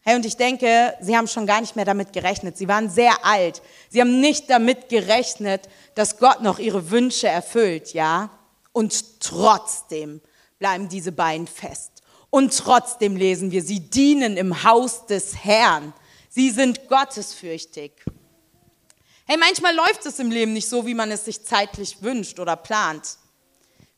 Hey, 0.00 0.16
und 0.16 0.26
ich 0.26 0.36
denke, 0.36 0.96
sie 1.00 1.16
haben 1.16 1.28
schon 1.28 1.46
gar 1.46 1.60
nicht 1.60 1.76
mehr 1.76 1.84
damit 1.84 2.12
gerechnet. 2.12 2.58
Sie 2.58 2.66
waren 2.66 2.90
sehr 2.90 3.24
alt. 3.24 3.62
Sie 3.88 4.00
haben 4.00 4.20
nicht 4.20 4.50
damit 4.50 4.88
gerechnet, 4.88 5.68
dass 5.94 6.18
Gott 6.18 6.42
noch 6.42 6.58
ihre 6.58 6.90
Wünsche 6.90 7.28
erfüllt, 7.28 7.92
ja? 7.92 8.30
Und 8.72 9.20
trotzdem 9.20 10.20
bleiben 10.58 10.88
diese 10.88 11.12
beiden 11.12 11.46
fest. 11.46 11.91
Und 12.32 12.56
trotzdem 12.56 13.14
lesen 13.14 13.50
wir, 13.50 13.62
sie 13.62 13.80
dienen 13.80 14.38
im 14.38 14.64
Haus 14.64 15.04
des 15.04 15.44
Herrn. 15.44 15.92
Sie 16.30 16.48
sind 16.48 16.88
gottesfürchtig. 16.88 17.92
Hey, 19.26 19.36
manchmal 19.36 19.74
läuft 19.74 20.06
es 20.06 20.18
im 20.18 20.30
Leben 20.30 20.54
nicht 20.54 20.66
so, 20.66 20.86
wie 20.86 20.94
man 20.94 21.10
es 21.10 21.26
sich 21.26 21.44
zeitlich 21.44 22.00
wünscht 22.00 22.40
oder 22.40 22.56
plant. 22.56 23.18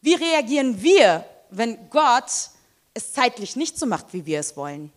Wie 0.01 0.15
reagieren 0.15 0.83
wir, 0.83 1.25
wenn 1.51 1.89
Gott 1.91 2.51
es 2.93 3.13
zeitlich 3.13 3.55
nicht 3.55 3.79
so 3.79 3.87
macht, 3.87 4.13
wie 4.13 4.27
wir 4.27 4.41
es 4.41 4.57
wollen? 4.57 4.93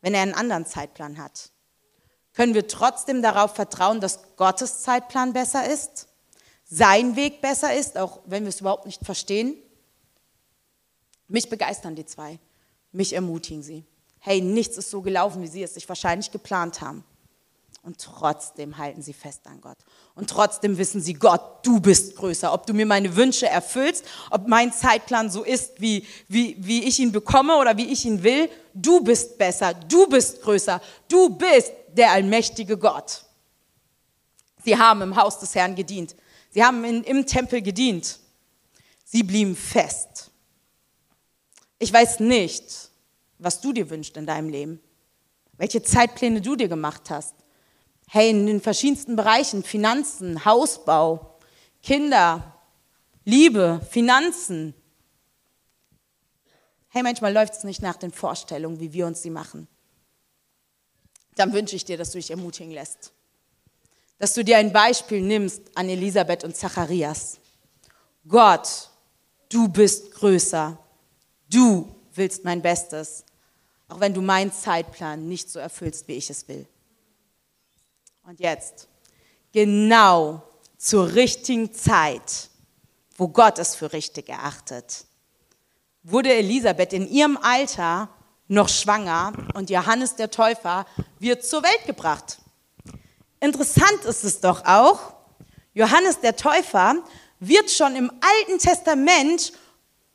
Wenn 0.00 0.14
er 0.14 0.22
einen 0.22 0.32
anderen 0.32 0.64
Zeitplan 0.64 1.18
hat? 1.18 1.50
Können 2.32 2.54
wir 2.54 2.66
trotzdem 2.66 3.20
darauf 3.20 3.54
vertrauen, 3.54 4.00
dass 4.00 4.18
Gottes 4.36 4.80
Zeitplan 4.80 5.34
besser 5.34 5.70
ist? 5.70 6.08
Sein 6.64 7.16
Weg 7.16 7.42
besser 7.42 7.76
ist, 7.76 7.98
auch 7.98 8.20
wenn 8.24 8.44
wir 8.44 8.48
es 8.48 8.62
überhaupt 8.62 8.86
nicht 8.86 9.04
verstehen? 9.04 9.58
Mich 11.30 11.48
begeistern 11.48 11.94
die 11.94 12.04
zwei. 12.04 12.38
Mich 12.92 13.14
ermutigen 13.14 13.62
sie 13.62 13.84
hey, 14.20 14.40
nichts 14.40 14.76
ist 14.76 14.90
so 14.90 15.02
gelaufen, 15.02 15.42
wie 15.42 15.48
sie 15.48 15.62
es 15.62 15.74
sich 15.74 15.88
wahrscheinlich 15.88 16.30
geplant 16.30 16.80
haben. 16.80 17.04
Und 17.82 17.98
trotzdem 17.98 18.76
halten 18.76 19.00
sie 19.00 19.14
fest 19.14 19.46
an 19.46 19.62
Gott. 19.62 19.78
Und 20.14 20.28
trotzdem 20.28 20.76
wissen 20.76 21.00
sie, 21.00 21.14
Gott, 21.14 21.64
du 21.64 21.80
bist 21.80 22.14
größer. 22.14 22.52
Ob 22.52 22.66
du 22.66 22.74
mir 22.74 22.84
meine 22.84 23.16
Wünsche 23.16 23.48
erfüllst, 23.48 24.04
ob 24.30 24.46
mein 24.48 24.70
Zeitplan 24.70 25.30
so 25.30 25.42
ist, 25.42 25.80
wie, 25.80 26.06
wie, 26.28 26.56
wie 26.58 26.84
ich 26.84 26.98
ihn 26.98 27.10
bekomme 27.10 27.56
oder 27.56 27.78
wie 27.78 27.90
ich 27.90 28.04
ihn 28.04 28.22
will, 28.22 28.50
du 28.74 29.02
bist 29.02 29.38
besser, 29.38 29.72
du 29.72 30.06
bist 30.06 30.42
größer, 30.42 30.82
du 31.08 31.30
bist 31.30 31.72
der 31.94 32.10
allmächtige 32.10 32.76
Gott. 32.76 33.24
Sie 34.62 34.76
haben 34.76 35.00
im 35.00 35.16
Haus 35.16 35.38
des 35.38 35.54
Herrn 35.54 35.74
gedient. 35.74 36.14
Sie 36.50 36.62
haben 36.62 36.84
in, 36.84 37.02
im 37.02 37.24
Tempel 37.24 37.62
gedient. 37.62 38.18
Sie 39.06 39.22
blieben 39.22 39.56
fest. 39.56 40.29
Ich 41.82 41.92
weiß 41.92 42.20
nicht, 42.20 42.90
was 43.38 43.62
du 43.62 43.72
dir 43.72 43.88
wünschst 43.88 44.16
in 44.18 44.26
deinem 44.26 44.50
Leben, 44.50 44.80
welche 45.56 45.82
Zeitpläne 45.82 46.42
du 46.42 46.54
dir 46.54 46.68
gemacht 46.68 47.08
hast. 47.08 47.34
Hey, 48.06 48.30
in 48.30 48.46
den 48.46 48.60
verschiedensten 48.60 49.16
Bereichen, 49.16 49.64
Finanzen, 49.64 50.44
Hausbau, 50.44 51.38
Kinder, 51.82 52.54
Liebe, 53.24 53.80
Finanzen. 53.90 54.74
Hey, 56.88 57.02
manchmal 57.02 57.32
läuft 57.32 57.54
es 57.54 57.64
nicht 57.64 57.80
nach 57.80 57.96
den 57.96 58.12
Vorstellungen, 58.12 58.78
wie 58.78 58.92
wir 58.92 59.06
uns 59.06 59.22
sie 59.22 59.30
machen. 59.30 59.66
Dann 61.36 61.54
wünsche 61.54 61.76
ich 61.76 61.86
dir, 61.86 61.96
dass 61.96 62.10
du 62.10 62.18
dich 62.18 62.30
ermutigen 62.30 62.72
lässt. 62.72 63.12
Dass 64.18 64.34
du 64.34 64.44
dir 64.44 64.58
ein 64.58 64.72
Beispiel 64.72 65.22
nimmst 65.22 65.62
an 65.76 65.88
Elisabeth 65.88 66.44
und 66.44 66.54
Zacharias. 66.54 67.38
Gott, 68.28 68.90
du 69.48 69.68
bist 69.68 70.12
größer. 70.12 70.78
Du 71.50 71.94
willst 72.14 72.44
mein 72.44 72.62
Bestes 72.62 73.24
auch 73.90 74.00
wenn 74.00 74.14
du 74.14 74.22
meinen 74.22 74.52
Zeitplan 74.52 75.28
nicht 75.28 75.50
so 75.50 75.58
erfüllst, 75.58 76.06
wie 76.08 76.14
ich 76.14 76.30
es 76.30 76.46
will. 76.48 76.66
Und 78.22 78.38
jetzt, 78.40 78.88
genau 79.52 80.42
zur 80.78 81.12
richtigen 81.14 81.74
Zeit, 81.74 82.50
wo 83.16 83.28
Gott 83.28 83.58
es 83.58 83.74
für 83.74 83.92
richtig 83.92 84.28
erachtet, 84.28 85.04
wurde 86.02 86.32
Elisabeth 86.32 86.92
in 86.92 87.08
ihrem 87.08 87.36
Alter 87.36 88.08
noch 88.46 88.68
schwanger 88.68 89.32
und 89.54 89.70
Johannes 89.70 90.16
der 90.16 90.30
Täufer 90.30 90.86
wird 91.18 91.44
zur 91.44 91.62
Welt 91.62 91.86
gebracht. 91.86 92.38
Interessant 93.40 94.04
ist 94.04 94.24
es 94.24 94.40
doch 94.40 94.64
auch, 94.64 95.14
Johannes 95.74 96.20
der 96.20 96.36
Täufer 96.36 96.94
wird 97.40 97.70
schon 97.70 97.96
im 97.96 98.10
Alten 98.20 98.58
Testament 98.58 99.52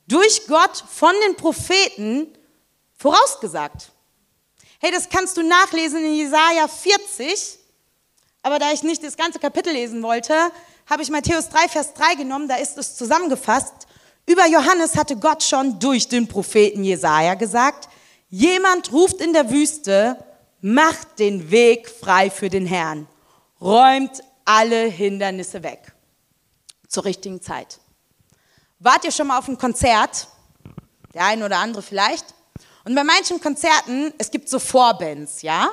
durch 0.07 0.47
Gott 0.47 0.83
von 0.91 1.13
den 1.25 1.35
Propheten 1.35 2.27
vorausgesagt. 2.97 3.91
Hey, 4.79 4.91
das 4.91 5.09
kannst 5.09 5.37
du 5.37 5.43
nachlesen 5.43 6.03
in 6.03 6.15
Jesaja 6.15 6.67
40. 6.67 7.59
Aber 8.43 8.59
da 8.59 8.71
ich 8.71 8.83
nicht 8.83 9.03
das 9.03 9.17
ganze 9.17 9.39
Kapitel 9.39 9.73
lesen 9.73 10.03
wollte, 10.03 10.35
habe 10.87 11.01
ich 11.01 11.09
Matthäus 11.09 11.49
3, 11.49 11.67
Vers 11.67 11.93
3 11.93 12.15
genommen. 12.15 12.47
Da 12.47 12.57
ist 12.57 12.77
es 12.77 12.95
zusammengefasst. 12.95 13.73
Über 14.27 14.47
Johannes 14.47 14.95
hatte 14.95 15.17
Gott 15.17 15.43
schon 15.43 15.79
durch 15.79 16.07
den 16.07 16.27
Propheten 16.27 16.83
Jesaja 16.83 17.33
gesagt: 17.35 17.89
Jemand 18.29 18.91
ruft 18.91 19.21
in 19.21 19.33
der 19.33 19.49
Wüste, 19.49 20.23
macht 20.61 21.19
den 21.19 21.51
Weg 21.51 21.89
frei 21.89 22.29
für 22.29 22.49
den 22.49 22.65
Herrn, 22.65 23.07
räumt 23.61 24.23
alle 24.45 24.85
Hindernisse 24.85 25.63
weg. 25.63 25.93
Zur 26.87 27.05
richtigen 27.05 27.41
Zeit. 27.41 27.79
Wart 28.79 29.05
ihr 29.05 29.11
schon 29.11 29.27
mal 29.27 29.39
auf 29.39 29.47
ein 29.47 29.57
Konzert? 29.57 30.27
Der 31.13 31.25
eine 31.25 31.45
oder 31.45 31.57
andere 31.57 31.81
vielleicht. 31.81 32.25
Und 32.83 32.93
bei 32.93 33.03
manchen 33.03 33.39
Konzerten, 33.39 34.13
es 34.17 34.29
gibt 34.29 34.49
so 34.49 34.59
Vorbands, 34.59 35.41
ja? 35.41 35.69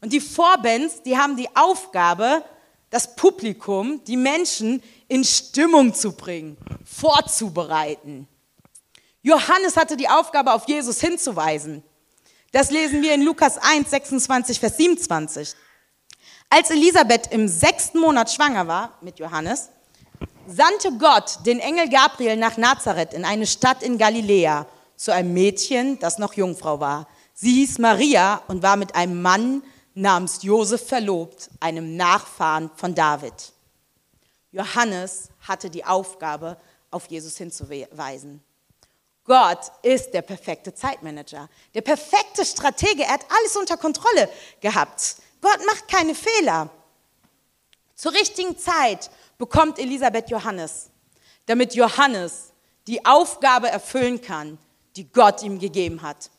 Und 0.00 0.12
die 0.12 0.20
Vorbands, 0.20 1.02
die 1.02 1.16
haben 1.16 1.36
die 1.36 1.48
Aufgabe, 1.56 2.44
das 2.90 3.16
Publikum, 3.16 4.04
die 4.04 4.16
Menschen 4.16 4.82
in 5.08 5.24
Stimmung 5.24 5.94
zu 5.94 6.12
bringen, 6.12 6.56
vorzubereiten. 6.84 8.28
Johannes 9.22 9.76
hatte 9.76 9.96
die 9.96 10.08
Aufgabe, 10.08 10.52
auf 10.52 10.68
Jesus 10.68 11.00
hinzuweisen. 11.00 11.82
Das 12.52 12.70
lesen 12.70 13.02
wir 13.02 13.14
in 13.14 13.22
Lukas 13.22 13.58
1, 13.58 13.90
26, 13.90 14.60
Vers 14.60 14.76
27. 14.76 15.54
Als 16.48 16.70
Elisabeth 16.70 17.32
im 17.32 17.48
sechsten 17.48 17.98
Monat 17.98 18.30
schwanger 18.30 18.68
war 18.68 18.98
mit 19.00 19.18
Johannes, 19.18 19.70
sandte 20.46 20.92
Gott 20.98 21.38
den 21.44 21.58
Engel 21.60 21.88
Gabriel 21.88 22.36
nach 22.36 22.56
Nazareth 22.56 23.12
in 23.12 23.24
eine 23.24 23.46
Stadt 23.46 23.82
in 23.82 23.98
Galiläa 23.98 24.66
zu 24.96 25.12
einem 25.12 25.34
Mädchen, 25.34 25.98
das 25.98 26.18
noch 26.18 26.34
Jungfrau 26.34 26.80
war. 26.80 27.08
Sie 27.34 27.52
hieß 27.52 27.78
Maria 27.78 28.42
und 28.48 28.62
war 28.62 28.76
mit 28.76 28.94
einem 28.94 29.20
Mann 29.20 29.62
namens 29.94 30.42
Josef 30.42 30.86
verlobt, 30.86 31.50
einem 31.60 31.96
Nachfahren 31.96 32.70
von 32.76 32.94
David. 32.94 33.52
Johannes 34.52 35.28
hatte 35.46 35.68
die 35.70 35.84
Aufgabe, 35.84 36.56
auf 36.90 37.06
Jesus 37.08 37.36
hinzuweisen. 37.36 38.42
Gott 39.24 39.72
ist 39.82 40.12
der 40.12 40.22
perfekte 40.22 40.72
Zeitmanager, 40.72 41.48
der 41.74 41.80
perfekte 41.82 42.44
Stratege. 42.44 43.02
Er 43.02 43.14
hat 43.14 43.26
alles 43.28 43.56
unter 43.56 43.76
Kontrolle 43.76 44.30
gehabt. 44.60 45.16
Gott 45.42 45.58
macht 45.66 45.88
keine 45.88 46.14
Fehler. 46.14 46.70
Zur 47.96 48.12
richtigen 48.12 48.56
Zeit 48.56 49.10
bekommt 49.38 49.78
Elisabeth 49.78 50.30
Johannes, 50.30 50.90
damit 51.46 51.74
Johannes 51.74 52.52
die 52.86 53.04
Aufgabe 53.04 53.68
erfüllen 53.68 54.20
kann, 54.20 54.58
die 54.96 55.10
Gott 55.10 55.42
ihm 55.42 55.58
gegeben 55.58 56.02
hat. 56.02 56.30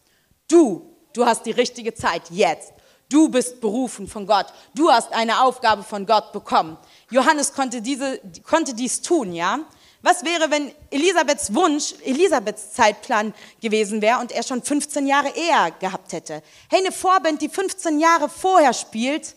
Du, 0.48 0.96
du 1.14 1.26
hast 1.26 1.46
die 1.46 1.52
richtige 1.52 1.94
Zeit 1.94 2.24
jetzt. 2.30 2.74
Du 3.10 3.30
bist 3.30 3.62
berufen 3.62 4.08
von 4.08 4.28
Gott. 4.28 4.48
Du 4.76 4.92
hast 4.92 5.14
eine 5.14 5.42
Aufgabe 5.42 5.84
von 5.84 6.06
Gott 6.06 6.34
bekommen. 6.34 6.78
Johannes 7.10 7.54
konnte, 7.54 7.82
diese, 7.82 8.20
konnte 8.44 8.74
dies 8.74 9.02
tun, 9.02 9.34
ja? 9.34 9.60
Was 10.02 10.24
wäre, 10.24 10.52
wenn 10.52 10.72
Elisabeths 10.92 11.54
Wunsch, 11.54 11.96
Elisabeths 12.04 12.74
Zeitplan 12.74 13.34
gewesen 13.62 14.02
wäre 14.02 14.20
und 14.20 14.32
er 14.32 14.44
schon 14.44 14.62
15 14.62 15.08
Jahre 15.08 15.30
eher 15.30 15.72
gehabt 15.80 16.14
hätte? 16.14 16.44
Hey, 16.70 16.80
eine 16.80 16.92
Vorband, 16.92 17.42
die 17.42 17.50
15 17.50 18.00
Jahre 18.00 18.30
vorher 18.30 18.74
spielt, 18.74 19.36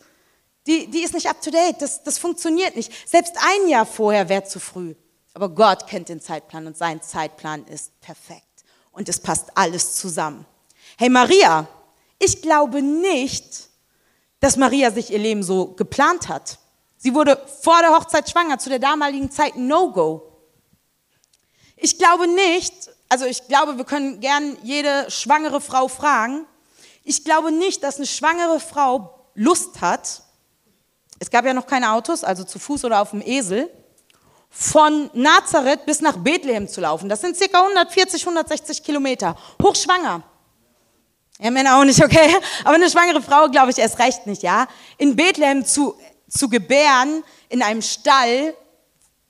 die, 0.67 0.87
die 0.87 1.03
ist 1.03 1.13
nicht 1.13 1.27
up 1.27 1.41
to 1.41 1.51
date. 1.51 1.81
Das, 1.81 2.03
das 2.03 2.17
funktioniert 2.17 2.75
nicht. 2.75 2.91
Selbst 3.07 3.33
ein 3.37 3.67
Jahr 3.67 3.85
vorher 3.85 4.29
wäre 4.29 4.43
zu 4.43 4.59
früh. 4.59 4.95
Aber 5.33 5.49
Gott 5.49 5.87
kennt 5.87 6.09
den 6.09 6.21
Zeitplan 6.21 6.67
und 6.67 6.77
sein 6.77 7.01
Zeitplan 7.01 7.65
ist 7.65 7.99
perfekt. 8.01 8.43
Und 8.91 9.07
es 9.09 9.19
passt 9.19 9.55
alles 9.55 9.95
zusammen. 9.95 10.45
Hey 10.97 11.09
Maria, 11.09 11.67
ich 12.19 12.41
glaube 12.41 12.81
nicht, 12.81 13.69
dass 14.39 14.57
Maria 14.57 14.91
sich 14.91 15.11
ihr 15.11 15.19
Leben 15.19 15.43
so 15.43 15.67
geplant 15.67 16.27
hat. 16.27 16.59
Sie 16.97 17.15
wurde 17.15 17.41
vor 17.63 17.79
der 17.81 17.95
Hochzeit 17.95 18.29
schwanger, 18.29 18.59
zu 18.59 18.69
der 18.69 18.79
damaligen 18.79 19.31
Zeit 19.31 19.55
No-Go. 19.55 20.21
Ich 21.77 21.97
glaube 21.97 22.27
nicht, 22.27 22.91
also 23.09 23.25
ich 23.25 23.47
glaube, 23.47 23.77
wir 23.77 23.85
können 23.85 24.19
gern 24.19 24.57
jede 24.61 25.09
schwangere 25.09 25.61
Frau 25.61 25.87
fragen. 25.87 26.45
Ich 27.03 27.23
glaube 27.23 27.51
nicht, 27.51 27.83
dass 27.83 27.97
eine 27.97 28.05
schwangere 28.05 28.59
Frau 28.59 29.29
Lust 29.33 29.81
hat, 29.81 30.21
es 31.21 31.29
gab 31.29 31.45
ja 31.45 31.53
noch 31.53 31.67
keine 31.67 31.91
Autos, 31.91 32.23
also 32.23 32.43
zu 32.43 32.57
Fuß 32.57 32.83
oder 32.83 32.99
auf 32.99 33.11
dem 33.11 33.21
Esel, 33.21 33.69
von 34.49 35.11
Nazareth 35.13 35.85
bis 35.85 36.01
nach 36.01 36.17
Bethlehem 36.17 36.67
zu 36.67 36.81
laufen. 36.81 37.07
Das 37.07 37.21
sind 37.21 37.37
circa 37.37 37.61
140, 37.61 38.23
160 38.23 38.83
Kilometer. 38.83 39.37
Hochschwanger. 39.61 40.23
Ja, 41.37 41.51
Männer 41.51 41.77
auch 41.77 41.83
nicht, 41.83 42.03
okay? 42.03 42.35
Aber 42.63 42.73
eine 42.73 42.89
schwangere 42.89 43.21
Frau, 43.21 43.49
glaube 43.49 43.69
ich, 43.69 43.77
erst 43.77 43.99
recht 43.99 44.25
nicht, 44.25 44.41
ja? 44.41 44.67
In 44.97 45.15
Bethlehem 45.15 45.63
zu, 45.63 45.95
zu 46.27 46.49
gebären, 46.49 47.23
in 47.49 47.61
einem 47.61 47.83
Stall, 47.83 48.55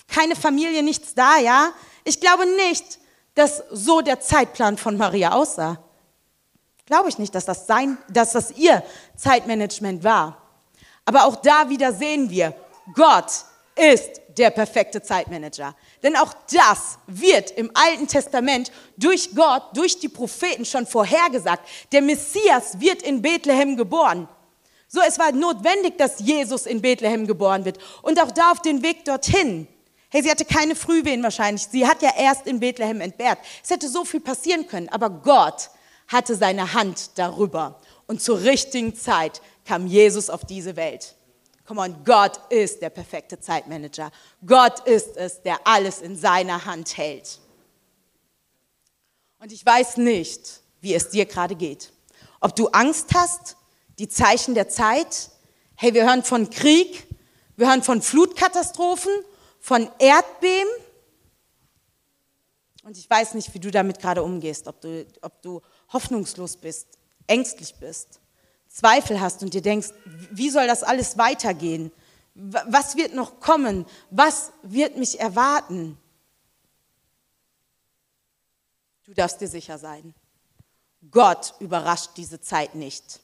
keine 0.08 0.38
Familie, 0.38 0.84
nichts 0.84 1.14
da, 1.14 1.40
ja? 1.40 1.72
Ich 2.06 2.22
glaube 2.22 2.46
nicht, 2.56 3.00
dass 3.36 3.64
so 3.70 4.00
der 4.00 4.22
Zeitplan 4.22 4.78
von 4.78 4.96
Maria 4.96 5.34
aussah. 5.34 5.84
Glaube 6.86 7.10
ich 7.10 7.18
nicht, 7.18 7.36
dass 7.36 7.44
das, 7.44 7.68
sein, 7.68 7.98
dass 8.08 8.32
das 8.32 8.52
ihr 8.52 8.82
Zeitmanagement 9.18 10.06
war. 10.06 10.41
Aber 11.06 11.26
auch 11.26 11.38
da 11.38 11.70
wieder 11.70 11.94
sehen 11.94 12.30
wir, 12.30 12.54
Gott 12.94 13.32
ist 13.76 14.22
der 14.38 14.50
perfekte 14.50 15.02
Zeitmanager. 15.02 15.76
Denn 16.04 16.16
auch 16.16 16.34
das 16.52 16.98
wird 17.08 17.52
im 17.52 17.72
Alten 17.74 18.08
Testament 18.08 18.72
durch 18.98 19.36
Gott, 19.36 19.64
durch 19.74 20.00
die 20.00 20.10
Propheten 20.10 20.66
schon 20.66 20.86
vorhergesagt. 20.86 21.68
Der 21.92 22.02
Messias 22.02 22.80
wird 22.80 23.02
in 23.02 23.22
Bethlehem 23.22 23.76
geboren. 23.78 24.28
So, 24.88 25.00
es 25.08 25.20
war 25.20 25.32
notwendig, 25.32 25.98
dass 25.98 26.20
Jesus 26.20 26.66
in 26.66 26.82
Bethlehem 26.82 27.26
geboren 27.28 27.66
wird. 27.66 27.78
Und 28.02 28.22
auch 28.22 28.32
da 28.32 28.52
auf 28.52 28.62
den 28.62 28.84
Weg 28.84 29.06
dorthin. 29.06 29.68
Hey, 30.10 30.22
sie 30.24 30.30
hatte 30.30 30.44
keine 30.44 30.76
Frühwehen 30.76 31.24
wahrscheinlich. 31.24 31.68
Sie 31.68 31.88
hat 31.88 32.02
ja 32.02 32.12
erst 32.18 32.46
in 32.46 32.60
Bethlehem 32.60 33.00
entbehrt. 33.00 33.40
Es 33.64 33.70
hätte 33.70 33.88
so 33.88 34.04
viel 34.04 34.20
passieren 34.20 34.68
können. 34.68 34.90
Aber 34.90 35.10
Gott 35.10 35.70
hatte 36.10 36.36
seine 36.36 36.74
Hand 36.74 37.12
darüber. 37.16 37.80
Und 38.08 38.22
zur 38.22 38.42
richtigen 38.42 38.94
Zeit 38.94 39.42
kam 39.72 39.88
Jesus 39.88 40.30
auf 40.30 40.44
diese 40.44 40.76
Welt. 40.76 41.16
Come 41.66 41.80
on, 41.80 42.04
Gott 42.04 42.52
ist 42.52 42.82
der 42.82 42.90
perfekte 42.90 43.40
Zeitmanager. 43.40 44.12
Gott 44.46 44.86
ist 44.86 45.16
es, 45.16 45.44
der 45.44 45.66
alles 45.66 46.02
in 46.02 46.18
seiner 46.18 46.66
Hand 46.66 46.98
hält. 46.98 47.40
Und 49.40 49.54
ich 49.54 49.66
weiß 49.66 49.96
nicht, 49.96 50.60
wie 50.82 50.94
es 50.94 51.08
dir 51.08 51.26
gerade 51.26 51.56
geht. 51.56 51.94
Ob 52.42 52.54
du 52.54 52.68
Angst 52.68 53.14
hast, 53.14 53.56
die 53.98 54.10
Zeichen 54.10 54.56
der 54.56 54.68
Zeit. 54.68 55.30
Hey, 55.76 55.94
wir 55.94 56.04
hören 56.04 56.24
von 56.26 56.50
Krieg, 56.50 57.08
wir 57.56 57.70
hören 57.70 57.82
von 57.82 58.02
Flutkatastrophen, 58.02 59.14
von 59.62 59.90
Erdbeben. 60.00 60.68
Und 62.84 62.98
ich 62.98 63.10
weiß 63.10 63.36
nicht, 63.36 63.54
wie 63.54 63.60
du 63.62 63.72
damit 63.72 64.00
gerade 64.00 64.22
umgehst, 64.22 64.68
ob 64.68 64.82
du, 64.82 65.08
ob 65.22 65.42
du 65.42 65.62
hoffnungslos 65.94 66.58
bist, 66.58 66.90
ängstlich 67.26 67.76
bist. 67.76 68.20
Zweifel 68.72 69.20
hast 69.20 69.44
und 69.44 69.54
dir 69.54 69.62
denkst, 69.62 69.90
wie 70.06 70.50
soll 70.50 70.68
das 70.68 70.84
alles 70.84 71.18
weitergehen? 71.18 71.92
Was 72.34 72.96
wird 72.96 73.14
noch 73.14 73.40
kommen? 73.40 73.86
Was 74.10 74.52
wird 74.64 74.98
mich 74.98 75.20
erwarten? 75.20 75.98
Du 79.04 79.14
darfst 79.14 79.42
dir 79.42 79.50
sicher 79.50 79.78
sein. 79.78 80.14
Gott 81.10 81.56
überrascht 81.60 82.12
diese 82.16 82.40
Zeit 82.40 82.76
nicht. 82.76 83.20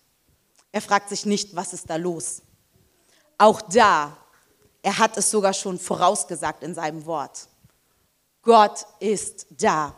Er 0.74 0.82
fragt 0.82 1.10
sich 1.10 1.26
nicht, 1.26 1.56
was 1.56 1.74
ist 1.74 1.90
da 1.90 1.96
los. 1.96 2.42
Auch 3.38 3.62
da, 3.62 4.18
er 4.82 4.98
hat 4.98 5.16
es 5.16 5.32
sogar 5.32 5.54
schon 5.54 5.80
vorausgesagt 5.80 6.64
in 6.64 6.74
seinem 6.74 7.06
Wort. 7.06 7.48
Gott 8.42 8.86
ist 9.00 9.48
da. 9.52 9.96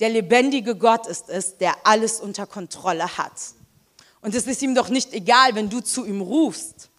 Der 0.00 0.08
lebendige 0.08 0.76
Gott 0.76 1.06
ist 1.06 1.28
es, 1.28 1.56
der 1.58 1.86
alles 1.86 2.20
unter 2.20 2.46
Kontrolle 2.46 3.16
hat. 3.16 3.32
Und 4.20 4.34
es 4.34 4.46
ist 4.46 4.62
ihm 4.62 4.74
doch 4.74 4.88
nicht 4.88 5.12
egal, 5.12 5.54
wenn 5.54 5.70
du 5.70 5.80
zu 5.80 6.04
ihm 6.04 6.20
rufst. 6.20 6.90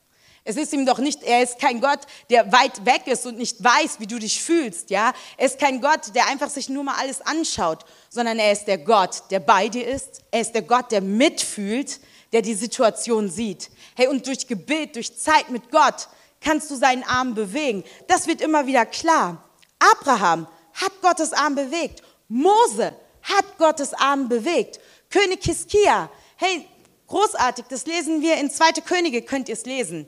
Es 0.49 0.55
ist 0.55 0.71
ihm 0.71 0.85
doch 0.85 0.99
nicht, 0.99 1.23
er 1.23 1.43
ist 1.43 1.59
kein 1.59 1.81
Gott, 1.81 1.99
der 2.29 2.53
weit 2.53 2.85
weg 2.85 3.05
ist 3.07 3.25
und 3.25 3.37
nicht 3.37 3.61
weiß, 3.61 3.99
wie 3.99 4.07
du 4.07 4.17
dich 4.17 4.41
fühlst, 4.41 4.89
ja. 4.89 5.13
Er 5.35 5.45
ist 5.45 5.59
kein 5.59 5.81
Gott, 5.81 6.15
der 6.15 6.27
einfach 6.27 6.49
sich 6.49 6.69
nur 6.69 6.85
mal 6.85 6.95
alles 6.95 7.19
anschaut, 7.19 7.83
sondern 8.09 8.39
er 8.39 8.53
ist 8.53 8.63
der 8.63 8.77
Gott, 8.77 9.23
der 9.29 9.41
bei 9.41 9.67
dir 9.67 9.85
ist. 9.85 10.21
Er 10.31 10.39
ist 10.39 10.53
der 10.53 10.61
Gott, 10.61 10.93
der 10.93 11.01
mitfühlt, 11.01 11.99
der 12.31 12.41
die 12.41 12.53
Situation 12.53 13.29
sieht. 13.29 13.69
Hey, 13.95 14.07
und 14.07 14.25
durch 14.25 14.47
Gebet, 14.47 14.95
durch 14.95 15.17
Zeit 15.17 15.49
mit 15.49 15.69
Gott 15.69 16.07
kannst 16.39 16.71
du 16.71 16.75
seinen 16.75 17.03
Arm 17.03 17.35
bewegen. 17.35 17.83
Das 18.07 18.25
wird 18.25 18.39
immer 18.39 18.67
wieder 18.67 18.85
klar. 18.85 19.43
Abraham 19.79 20.47
hat 20.73 21.01
Gottes 21.01 21.33
Arm 21.33 21.55
bewegt. 21.55 22.03
Mose 22.29 22.95
hat 23.23 23.57
Gottes 23.57 23.93
Arm 23.93 24.29
bewegt. 24.29 24.79
König 25.09 25.43
Hiskia, 25.43 26.09
hey, 26.37 26.65
Großartig, 27.07 27.65
das 27.69 27.85
lesen 27.85 28.21
wir 28.21 28.35
in 28.35 28.51
2. 28.51 28.81
Könige, 28.81 29.21
könnt 29.21 29.47
ihr 29.49 29.53
es 29.53 29.65
lesen. 29.65 30.05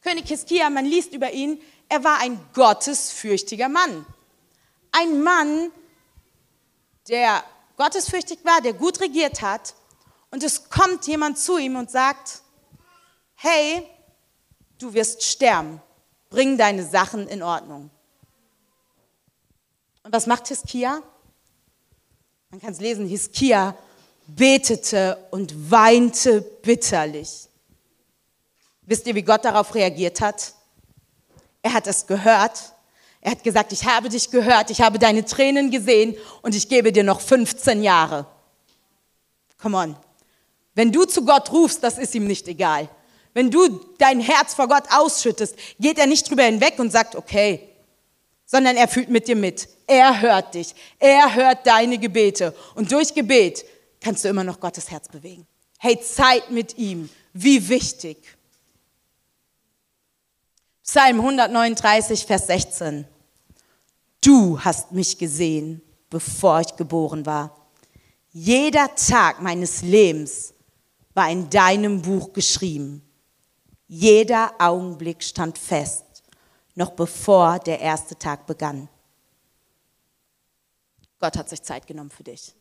König 0.00 0.26
Hiskia, 0.26 0.68
man 0.70 0.84
liest 0.84 1.12
über 1.12 1.32
ihn, 1.32 1.60
er 1.88 2.02
war 2.02 2.18
ein 2.18 2.40
gottesfürchtiger 2.54 3.68
Mann. 3.68 4.06
Ein 4.90 5.22
Mann, 5.22 5.70
der 7.08 7.44
gottesfürchtig 7.76 8.38
war, 8.44 8.60
der 8.62 8.72
gut 8.72 9.00
regiert 9.00 9.42
hat. 9.42 9.74
Und 10.30 10.42
es 10.42 10.70
kommt 10.70 11.06
jemand 11.06 11.38
zu 11.38 11.58
ihm 11.58 11.76
und 11.76 11.90
sagt, 11.90 12.42
hey, 13.34 13.86
du 14.78 14.94
wirst 14.94 15.22
sterben, 15.22 15.80
bring 16.30 16.56
deine 16.56 16.86
Sachen 16.86 17.28
in 17.28 17.42
Ordnung. 17.42 17.90
Und 20.02 20.12
was 20.12 20.26
macht 20.26 20.48
Hiskia? 20.48 21.02
Man 22.50 22.60
kann 22.60 22.72
es 22.72 22.80
lesen, 22.80 23.06
Hiskia 23.06 23.76
betete 24.26 25.18
und 25.30 25.70
weinte 25.70 26.40
bitterlich. 26.40 27.48
Wisst 28.82 29.06
ihr, 29.06 29.14
wie 29.14 29.22
Gott 29.22 29.44
darauf 29.44 29.74
reagiert 29.74 30.20
hat? 30.20 30.54
Er 31.62 31.72
hat 31.72 31.86
es 31.86 32.06
gehört. 32.06 32.72
Er 33.20 33.32
hat 33.32 33.44
gesagt, 33.44 33.72
ich 33.72 33.84
habe 33.84 34.08
dich 34.08 34.30
gehört, 34.30 34.70
ich 34.70 34.80
habe 34.80 34.98
deine 34.98 35.24
Tränen 35.24 35.70
gesehen 35.70 36.16
und 36.42 36.56
ich 36.56 36.68
gebe 36.68 36.92
dir 36.92 37.04
noch 37.04 37.20
15 37.20 37.82
Jahre. 37.82 38.26
Come 39.60 39.78
on. 39.78 39.96
Wenn 40.74 40.90
du 40.90 41.04
zu 41.04 41.24
Gott 41.24 41.52
rufst, 41.52 41.84
das 41.84 41.98
ist 41.98 42.14
ihm 42.16 42.26
nicht 42.26 42.48
egal. 42.48 42.88
Wenn 43.32 43.50
du 43.50 43.80
dein 43.98 44.20
Herz 44.20 44.54
vor 44.54 44.68
Gott 44.68 44.84
ausschüttest, 44.90 45.54
geht 45.78 45.98
er 45.98 46.06
nicht 46.06 46.28
drüber 46.28 46.42
hinweg 46.42 46.78
und 46.78 46.90
sagt, 46.90 47.14
okay, 47.14 47.68
sondern 48.44 48.76
er 48.76 48.88
fühlt 48.88 49.08
mit 49.08 49.28
dir 49.28 49.36
mit. 49.36 49.68
Er 49.86 50.20
hört 50.20 50.54
dich. 50.54 50.74
Er 50.98 51.34
hört 51.34 51.66
deine 51.66 51.98
Gebete. 51.98 52.54
Und 52.74 52.90
durch 52.92 53.14
Gebet 53.14 53.64
kannst 54.02 54.24
du 54.24 54.28
immer 54.28 54.44
noch 54.44 54.60
Gottes 54.60 54.90
Herz 54.90 55.08
bewegen. 55.08 55.46
Hey, 55.78 56.00
Zeit 56.00 56.50
mit 56.50 56.78
ihm, 56.78 57.08
wie 57.32 57.68
wichtig. 57.68 58.18
Psalm 60.82 61.20
139, 61.20 62.26
Vers 62.26 62.46
16. 62.48 63.06
Du 64.20 64.60
hast 64.60 64.92
mich 64.92 65.18
gesehen, 65.18 65.80
bevor 66.10 66.60
ich 66.60 66.76
geboren 66.76 67.24
war. 67.26 67.56
Jeder 68.32 68.94
Tag 68.94 69.42
meines 69.42 69.82
Lebens 69.82 70.54
war 71.14 71.30
in 71.30 71.50
deinem 71.50 72.02
Buch 72.02 72.32
geschrieben. 72.32 73.02
Jeder 73.88 74.52
Augenblick 74.58 75.22
stand 75.22 75.58
fest, 75.58 76.04
noch 76.74 76.92
bevor 76.92 77.58
der 77.58 77.80
erste 77.80 78.16
Tag 78.16 78.46
begann. 78.46 78.88
Gott 81.18 81.36
hat 81.36 81.48
sich 81.48 81.62
Zeit 81.62 81.86
genommen 81.86 82.10
für 82.10 82.24
dich. 82.24 82.54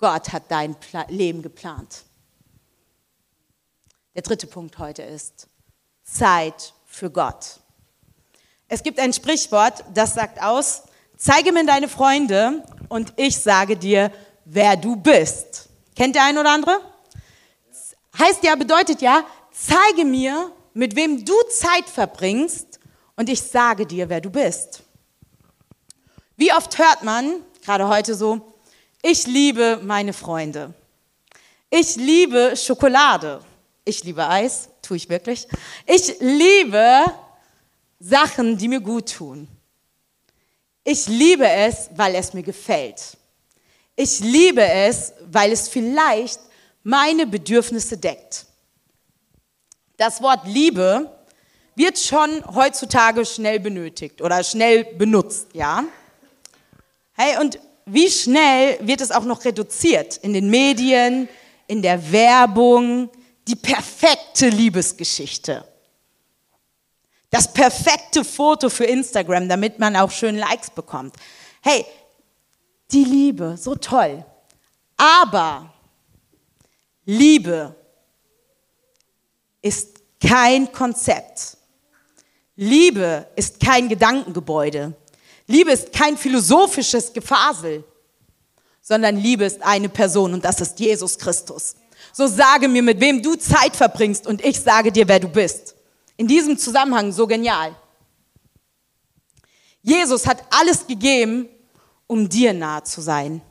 Gott 0.00 0.32
hat 0.32 0.44
dein 0.48 0.76
Leben 1.08 1.42
geplant. 1.42 2.04
Der 4.14 4.22
dritte 4.22 4.46
Punkt 4.46 4.78
heute 4.78 5.02
ist 5.02 5.46
Zeit 6.02 6.74
für 6.86 7.10
Gott. 7.10 7.60
Es 8.68 8.82
gibt 8.82 8.98
ein 8.98 9.12
Sprichwort, 9.12 9.84
das 9.94 10.14
sagt 10.14 10.42
aus, 10.42 10.82
zeige 11.16 11.52
mir 11.52 11.64
deine 11.66 11.88
Freunde 11.88 12.64
und 12.88 13.12
ich 13.16 13.38
sage 13.38 13.76
dir, 13.76 14.10
wer 14.44 14.76
du 14.76 14.96
bist. 14.96 15.68
Kennt 15.94 16.16
der 16.16 16.24
ein 16.24 16.38
oder 16.38 16.50
andere? 16.50 16.80
heißt 18.18 18.42
ja, 18.44 18.54
bedeutet 18.56 19.02
ja, 19.02 19.24
zeige 19.52 20.04
mir, 20.04 20.52
mit 20.74 20.96
wem 20.96 21.24
du 21.24 21.34
Zeit 21.50 21.88
verbringst 21.88 22.80
und 23.16 23.28
ich 23.28 23.42
sage 23.42 23.86
dir, 23.86 24.08
wer 24.08 24.20
du 24.20 24.30
bist. 24.30 24.82
Wie 26.36 26.52
oft 26.52 26.78
hört 26.78 27.02
man, 27.02 27.42
gerade 27.62 27.88
heute 27.88 28.14
so, 28.14 28.49
ich 29.02 29.26
liebe 29.26 29.80
meine 29.82 30.12
Freunde. 30.12 30.74
Ich 31.70 31.96
liebe 31.96 32.54
Schokolade. 32.56 33.42
Ich 33.84 34.04
liebe 34.04 34.28
Eis, 34.28 34.68
tue 34.82 34.96
ich 34.96 35.08
wirklich. 35.08 35.46
Ich 35.86 36.20
liebe 36.20 37.04
Sachen, 37.98 38.56
die 38.56 38.68
mir 38.68 38.80
gut 38.80 39.12
tun. 39.12 39.48
Ich 40.84 41.06
liebe 41.06 41.48
es, 41.48 41.90
weil 41.94 42.14
es 42.14 42.32
mir 42.32 42.42
gefällt. 42.42 43.16
Ich 43.96 44.20
liebe 44.20 44.62
es, 44.62 45.12
weil 45.26 45.52
es 45.52 45.68
vielleicht 45.68 46.40
meine 46.82 47.26
Bedürfnisse 47.26 47.98
deckt. 47.98 48.46
Das 49.96 50.22
Wort 50.22 50.46
Liebe 50.46 51.10
wird 51.74 51.98
schon 51.98 52.42
heutzutage 52.54 53.26
schnell 53.26 53.60
benötigt 53.60 54.22
oder 54.22 54.42
schnell 54.42 54.84
benutzt, 54.84 55.48
ja? 55.52 55.84
Hey, 57.12 57.38
und 57.38 57.58
wie 57.92 58.10
schnell 58.10 58.78
wird 58.80 59.00
es 59.00 59.10
auch 59.10 59.24
noch 59.24 59.44
reduziert 59.44 60.16
in 60.18 60.32
den 60.32 60.50
Medien, 60.50 61.28
in 61.66 61.82
der 61.82 62.12
Werbung, 62.12 63.10
die 63.46 63.56
perfekte 63.56 64.48
Liebesgeschichte. 64.48 65.64
Das 67.30 67.52
perfekte 67.52 68.24
Foto 68.24 68.68
für 68.68 68.84
Instagram, 68.84 69.48
damit 69.48 69.78
man 69.78 69.96
auch 69.96 70.10
schön 70.10 70.36
Likes 70.36 70.70
bekommt. 70.70 71.14
Hey, 71.62 71.84
die 72.90 73.04
Liebe, 73.04 73.56
so 73.56 73.76
toll. 73.76 74.24
Aber 74.96 75.72
Liebe 77.04 77.74
ist 79.62 80.00
kein 80.20 80.70
Konzept. 80.72 81.56
Liebe 82.56 83.26
ist 83.36 83.60
kein 83.60 83.88
Gedankengebäude. 83.88 84.94
Liebe 85.50 85.72
ist 85.72 85.92
kein 85.92 86.16
philosophisches 86.16 87.12
Gefasel, 87.12 87.82
sondern 88.80 89.16
Liebe 89.16 89.44
ist 89.44 89.60
eine 89.62 89.88
Person 89.88 90.32
und 90.32 90.44
das 90.44 90.60
ist 90.60 90.78
Jesus 90.78 91.18
Christus. 91.18 91.74
So 92.12 92.28
sage 92.28 92.68
mir, 92.68 92.82
mit 92.82 93.00
wem 93.00 93.20
du 93.20 93.34
Zeit 93.34 93.74
verbringst 93.74 94.26
und 94.28 94.44
ich 94.44 94.60
sage 94.60 94.92
dir, 94.92 95.08
wer 95.08 95.18
du 95.18 95.28
bist. 95.28 95.74
In 96.16 96.28
diesem 96.28 96.56
Zusammenhang 96.56 97.12
so 97.12 97.26
genial. 97.26 97.74
Jesus 99.82 100.24
hat 100.26 100.44
alles 100.50 100.86
gegeben, 100.86 101.48
um 102.06 102.28
dir 102.28 102.52
nahe 102.52 102.84
zu 102.84 103.00
sein. 103.00 103.42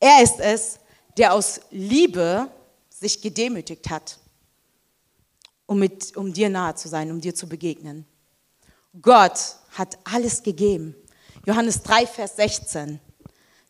Er 0.00 0.22
ist 0.22 0.40
es, 0.40 0.80
der 1.16 1.34
aus 1.34 1.60
Liebe 1.70 2.48
sich 2.90 3.20
gedemütigt 3.20 3.90
hat, 3.90 4.18
um, 5.66 5.78
mit, 5.78 6.16
um 6.16 6.32
dir 6.32 6.48
nahe 6.48 6.74
zu 6.74 6.88
sein, 6.88 7.12
um 7.12 7.20
dir 7.20 7.34
zu 7.34 7.48
begegnen. 7.48 8.06
Gott 9.00 9.56
hat 9.74 9.98
alles 10.04 10.42
gegeben. 10.42 10.94
Johannes 11.46 11.82
3, 11.82 12.06
Vers 12.06 12.36
16. 12.36 13.00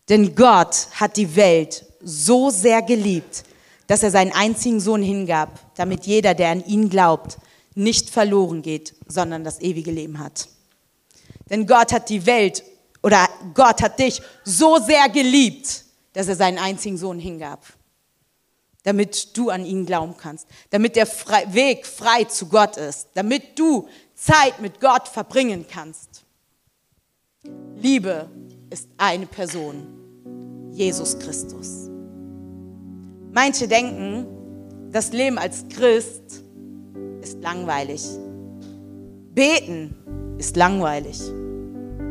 Denn 0.09 0.35
Gott 0.35 0.89
hat 0.93 1.17
die 1.17 1.35
Welt 1.35 1.87
so 2.01 2.51
sehr 2.51 2.83
geliebt, 2.83 3.45
dass 3.87 4.03
er 4.03 4.11
seinen 4.11 4.33
einzigen 4.33 4.81
Sohn 4.81 5.03
hingab, 5.03 5.59
damit 5.77 6.07
jeder, 6.07 6.35
der 6.35 6.51
an 6.51 6.65
ihn 6.65 6.89
glaubt, 6.89 7.39
nicht 7.75 8.11
verloren 8.11 8.63
geht, 8.63 8.95
sondern 9.09 9.45
das 9.45 9.61
ewige 9.61 9.91
Leben 9.91 10.19
hat. 10.19 10.49
Denn 11.51 11.67
Gott 11.67 11.93
hat 11.93 12.09
die 12.09 12.25
Welt 12.27 12.63
oder 13.03 13.29
Gott 13.53 13.83
hat 13.83 13.99
dich 13.99 14.23
so 14.45 14.79
sehr 14.79 15.09
geliebt, 15.09 15.85
dass 16.13 16.29
er 16.29 16.37
seinen 16.37 16.59
einzigen 16.59 16.97
Sohn 16.97 17.19
hingab, 17.19 17.67
damit 18.85 19.37
du 19.37 19.51
an 19.51 19.67
ihn 19.67 19.85
glauben 19.85 20.17
kannst, 20.17 20.47
damit 20.71 20.97
der 20.97 21.07
Weg 21.53 21.87
frei 21.87 22.25
zu 22.25 22.47
Gott 22.47 22.77
ist, 22.77 23.09
damit 23.15 23.59
du 23.59 23.89
Zeit 24.25 24.59
mit 24.63 24.81
Gott 24.81 25.07
verbringen 25.07 25.67
kannst. 25.71 26.25
Liebe 27.77 28.27
ist 28.71 28.89
eine 28.97 29.27
Person, 29.27 29.87
Jesus 30.73 31.19
Christus. 31.19 31.91
Manche 33.33 33.69
denken, 33.69 34.27
das 34.91 35.13
Leben 35.13 35.37
als 35.37 35.67
Christ 35.69 36.43
ist 37.21 37.43
langweilig. 37.43 38.03
Beten 39.35 39.95
ist 40.39 40.57
langweilig. 40.57 41.21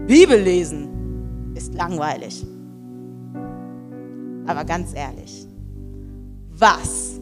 Bibel 0.05 0.39
lesen 0.39 1.53
ist 1.55 1.73
langweilig. 1.73 2.45
Aber 4.45 4.65
ganz 4.65 4.93
ehrlich, 4.93 5.47
was 6.51 7.13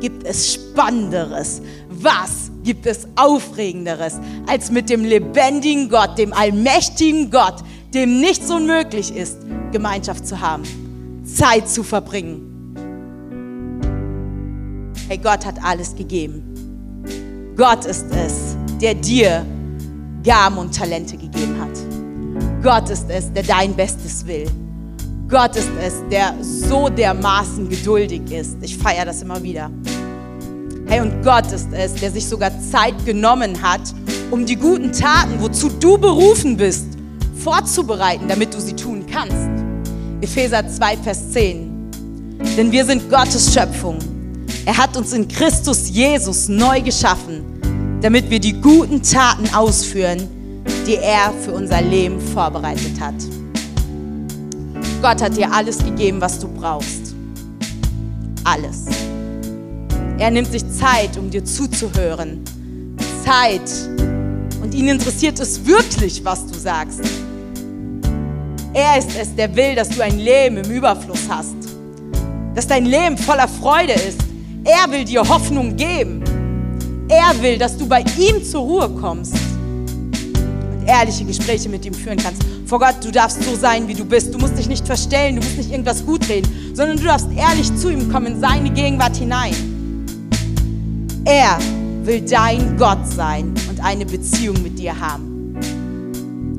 gibt 0.00 0.24
es 0.24 0.54
Spannenderes? 0.54 1.62
Was 1.88 2.51
gibt 2.62 2.86
es 2.86 3.06
Aufregenderes, 3.16 4.18
als 4.46 4.70
mit 4.70 4.90
dem 4.90 5.04
lebendigen 5.04 5.88
Gott, 5.88 6.18
dem 6.18 6.32
allmächtigen 6.32 7.30
Gott, 7.30 7.62
dem 7.94 8.20
nichts 8.20 8.50
unmöglich 8.50 9.14
ist, 9.14 9.38
Gemeinschaft 9.72 10.26
zu 10.26 10.40
haben, 10.40 10.62
Zeit 11.24 11.68
zu 11.68 11.82
verbringen? 11.82 12.48
Hey, 15.08 15.18
Gott 15.18 15.44
hat 15.44 15.62
alles 15.62 15.94
gegeben. 15.94 16.42
Gott 17.56 17.84
ist 17.84 18.06
es, 18.12 18.56
der 18.80 18.94
dir 18.94 19.44
Gaben 20.24 20.58
und 20.58 20.74
Talente 20.74 21.16
gegeben 21.16 21.60
hat. 21.60 22.62
Gott 22.62 22.88
ist 22.90 23.10
es, 23.10 23.32
der 23.32 23.42
dein 23.42 23.74
Bestes 23.74 24.24
will. 24.26 24.46
Gott 25.28 25.56
ist 25.56 25.70
es, 25.82 25.94
der 26.10 26.34
so 26.40 26.88
dermaßen 26.88 27.68
geduldig 27.68 28.30
ist. 28.30 28.56
Ich 28.60 28.76
feiere 28.76 29.06
das 29.06 29.22
immer 29.22 29.42
wieder. 29.42 29.70
Hey, 30.92 31.00
und 31.00 31.22
Gott 31.22 31.50
ist 31.50 31.68
es, 31.72 31.94
der 31.94 32.10
sich 32.10 32.28
sogar 32.28 32.52
Zeit 32.60 33.06
genommen 33.06 33.62
hat, 33.62 33.80
um 34.30 34.44
die 34.44 34.56
guten 34.56 34.92
Taten, 34.92 35.40
wozu 35.40 35.70
du 35.70 35.96
berufen 35.96 36.58
bist, 36.58 36.84
vorzubereiten, 37.42 38.28
damit 38.28 38.52
du 38.52 38.60
sie 38.60 38.76
tun 38.76 39.06
kannst. 39.10 39.48
Epheser 40.20 40.68
2, 40.68 40.98
Vers 40.98 41.30
10. 41.32 41.90
Denn 42.58 42.70
wir 42.70 42.84
sind 42.84 43.08
Gottes 43.08 43.54
Schöpfung 43.54 43.96
er 44.64 44.76
hat 44.76 44.96
uns 44.96 45.12
in 45.12 45.26
Christus 45.26 45.88
Jesus 45.88 46.48
neu 46.48 46.80
geschaffen, 46.82 47.98
damit 48.00 48.30
wir 48.30 48.38
die 48.38 48.52
guten 48.52 49.02
Taten 49.02 49.52
ausführen, 49.54 50.28
die 50.86 50.96
er 50.96 51.32
für 51.44 51.52
unser 51.52 51.82
Leben 51.82 52.20
vorbereitet 52.20 53.00
hat. 53.00 53.14
Gott 55.00 55.20
hat 55.20 55.36
dir 55.36 55.50
alles 55.52 55.78
gegeben, 55.78 56.20
was 56.20 56.38
du 56.38 56.46
brauchst. 56.46 57.14
Alles. 58.44 59.11
Er 60.22 60.30
nimmt 60.30 60.52
sich 60.52 60.62
Zeit, 60.70 61.16
um 61.18 61.30
dir 61.30 61.44
zuzuhören. 61.44 62.44
Zeit. 63.24 63.68
Und 64.62 64.72
ihn 64.72 64.86
interessiert 64.86 65.40
es 65.40 65.66
wirklich, 65.66 66.24
was 66.24 66.46
du 66.46 66.56
sagst. 66.56 67.00
Er 68.72 68.98
ist 68.98 69.08
es, 69.20 69.34
der 69.34 69.52
will, 69.56 69.74
dass 69.74 69.88
du 69.88 70.00
ein 70.00 70.20
Leben 70.20 70.58
im 70.58 70.70
Überfluss 70.70 71.28
hast. 71.28 71.56
Dass 72.54 72.68
dein 72.68 72.86
Leben 72.86 73.18
voller 73.18 73.48
Freude 73.48 73.94
ist. 73.94 74.20
Er 74.62 74.88
will 74.92 75.04
dir 75.04 75.28
Hoffnung 75.28 75.74
geben. 75.74 76.22
Er 77.08 77.42
will, 77.42 77.58
dass 77.58 77.76
du 77.76 77.88
bei 77.88 78.04
ihm 78.16 78.44
zur 78.44 78.60
Ruhe 78.60 78.88
kommst 78.90 79.34
und 79.34 80.86
ehrliche 80.86 81.24
Gespräche 81.24 81.68
mit 81.68 81.84
ihm 81.84 81.94
führen 81.94 82.18
kannst. 82.18 82.44
Vor 82.66 82.78
Gott, 82.78 82.94
du 83.02 83.10
darfst 83.10 83.42
so 83.42 83.56
sein, 83.56 83.88
wie 83.88 83.94
du 83.94 84.04
bist. 84.04 84.32
Du 84.32 84.38
musst 84.38 84.56
dich 84.56 84.68
nicht 84.68 84.86
verstellen, 84.86 85.34
du 85.34 85.42
musst 85.42 85.56
nicht 85.56 85.72
irgendwas 85.72 86.06
gut 86.06 86.28
reden, 86.28 86.48
sondern 86.74 86.96
du 86.96 87.06
darfst 87.06 87.26
ehrlich 87.36 87.74
zu 87.76 87.90
ihm 87.90 88.08
kommen, 88.08 88.34
in 88.34 88.40
seine 88.40 88.70
Gegenwart 88.70 89.16
hinein. 89.16 89.71
Er 91.24 91.58
will 92.04 92.20
dein 92.20 92.76
Gott 92.76 93.06
sein 93.06 93.54
und 93.68 93.80
eine 93.82 94.04
Beziehung 94.06 94.62
mit 94.62 94.78
dir 94.78 94.98
haben. 94.98 95.54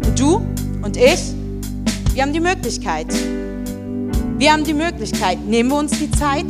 Und 0.06 0.19
du 0.19 0.41
und 0.82 0.97
ich, 0.97 1.19
wir 2.13 2.23
haben 2.23 2.34
die 2.34 2.39
Möglichkeit. 2.39 3.08
Wir 4.38 4.52
haben 4.52 4.63
die 4.63 4.73
Möglichkeit. 4.73 5.39
Nehmen 5.45 5.69
wir 5.69 5.78
uns 5.78 5.91
die 5.91 6.12
Zeit? 6.12 6.47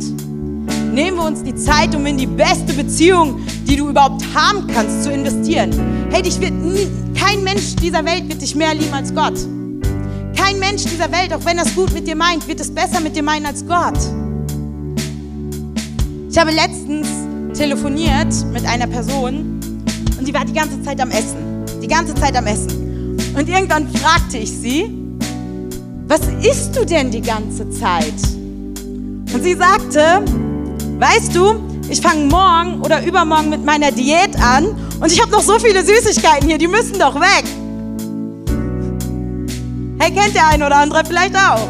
nehmen 0.94 1.16
wir 1.16 1.24
uns 1.24 1.42
die 1.42 1.54
Zeit, 1.54 1.94
um 1.94 2.06
in 2.06 2.16
die 2.16 2.26
beste 2.26 2.72
Beziehung, 2.72 3.40
die 3.66 3.76
du 3.76 3.88
überhaupt 3.88 4.22
haben 4.34 4.66
kannst, 4.68 5.02
zu 5.02 5.12
investieren. 5.12 5.72
Hey, 6.10 6.22
dich 6.22 6.40
wird 6.40 6.52
nie, 6.52 6.88
kein 7.18 7.42
Mensch 7.42 7.74
dieser 7.76 8.04
Welt 8.04 8.28
wird 8.28 8.40
dich 8.40 8.54
mehr 8.54 8.74
lieben 8.74 8.94
als 8.94 9.12
Gott. 9.12 9.34
Kein 10.36 10.58
Mensch 10.58 10.84
dieser 10.84 11.10
Welt, 11.10 11.32
auch 11.34 11.44
wenn 11.44 11.58
er 11.58 11.64
es 11.64 11.74
gut 11.74 11.92
mit 11.92 12.06
dir 12.06 12.16
meint, 12.16 12.46
wird 12.46 12.60
es 12.60 12.72
besser 12.72 13.00
mit 13.00 13.16
dir 13.16 13.22
meinen 13.22 13.46
als 13.46 13.66
Gott. 13.66 13.98
Ich 16.30 16.38
habe 16.38 16.50
letztens 16.50 17.08
telefoniert 17.54 18.34
mit 18.52 18.66
einer 18.66 18.86
Person 18.86 19.60
und 20.18 20.26
die 20.26 20.34
war 20.34 20.44
die 20.44 20.52
ganze 20.52 20.82
Zeit 20.82 21.00
am 21.00 21.10
Essen. 21.10 21.64
Die 21.82 21.88
ganze 21.88 22.14
Zeit 22.14 22.36
am 22.36 22.46
Essen. 22.46 23.16
Und 23.36 23.48
irgendwann 23.48 23.88
fragte 23.88 24.38
ich 24.38 24.50
sie, 24.50 24.92
was 26.06 26.20
isst 26.42 26.76
du 26.76 26.84
denn 26.84 27.10
die 27.10 27.22
ganze 27.22 27.68
Zeit? 27.70 28.14
Und 29.32 29.42
sie 29.42 29.54
sagte, 29.54 30.22
Weißt 30.98 31.34
du, 31.34 31.60
ich 31.90 32.00
fange 32.00 32.24
morgen 32.26 32.80
oder 32.80 33.04
übermorgen 33.04 33.50
mit 33.50 33.64
meiner 33.64 33.90
Diät 33.90 34.40
an 34.40 34.66
und 35.00 35.10
ich 35.10 35.20
habe 35.20 35.32
noch 35.32 35.42
so 35.42 35.58
viele 35.58 35.84
Süßigkeiten 35.84 36.48
hier, 36.48 36.56
die 36.56 36.68
müssen 36.68 36.98
doch 36.98 37.16
weg. 37.16 37.44
Hey, 39.98 40.12
kennt 40.12 40.34
der 40.36 40.46
ein 40.48 40.62
oder 40.62 40.76
andere 40.76 41.04
vielleicht 41.04 41.34
auch? 41.34 41.66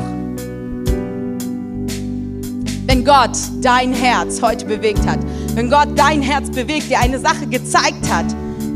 Wenn 2.86 3.02
Gott 3.02 3.36
dein 3.62 3.94
Herz 3.94 4.42
heute 4.42 4.66
bewegt 4.66 5.06
hat, 5.06 5.20
wenn 5.54 5.70
Gott 5.70 5.88
dein 5.96 6.20
Herz 6.20 6.50
bewegt, 6.50 6.90
dir 6.90 6.98
eine 6.98 7.18
Sache 7.18 7.46
gezeigt 7.46 8.10
hat, 8.10 8.26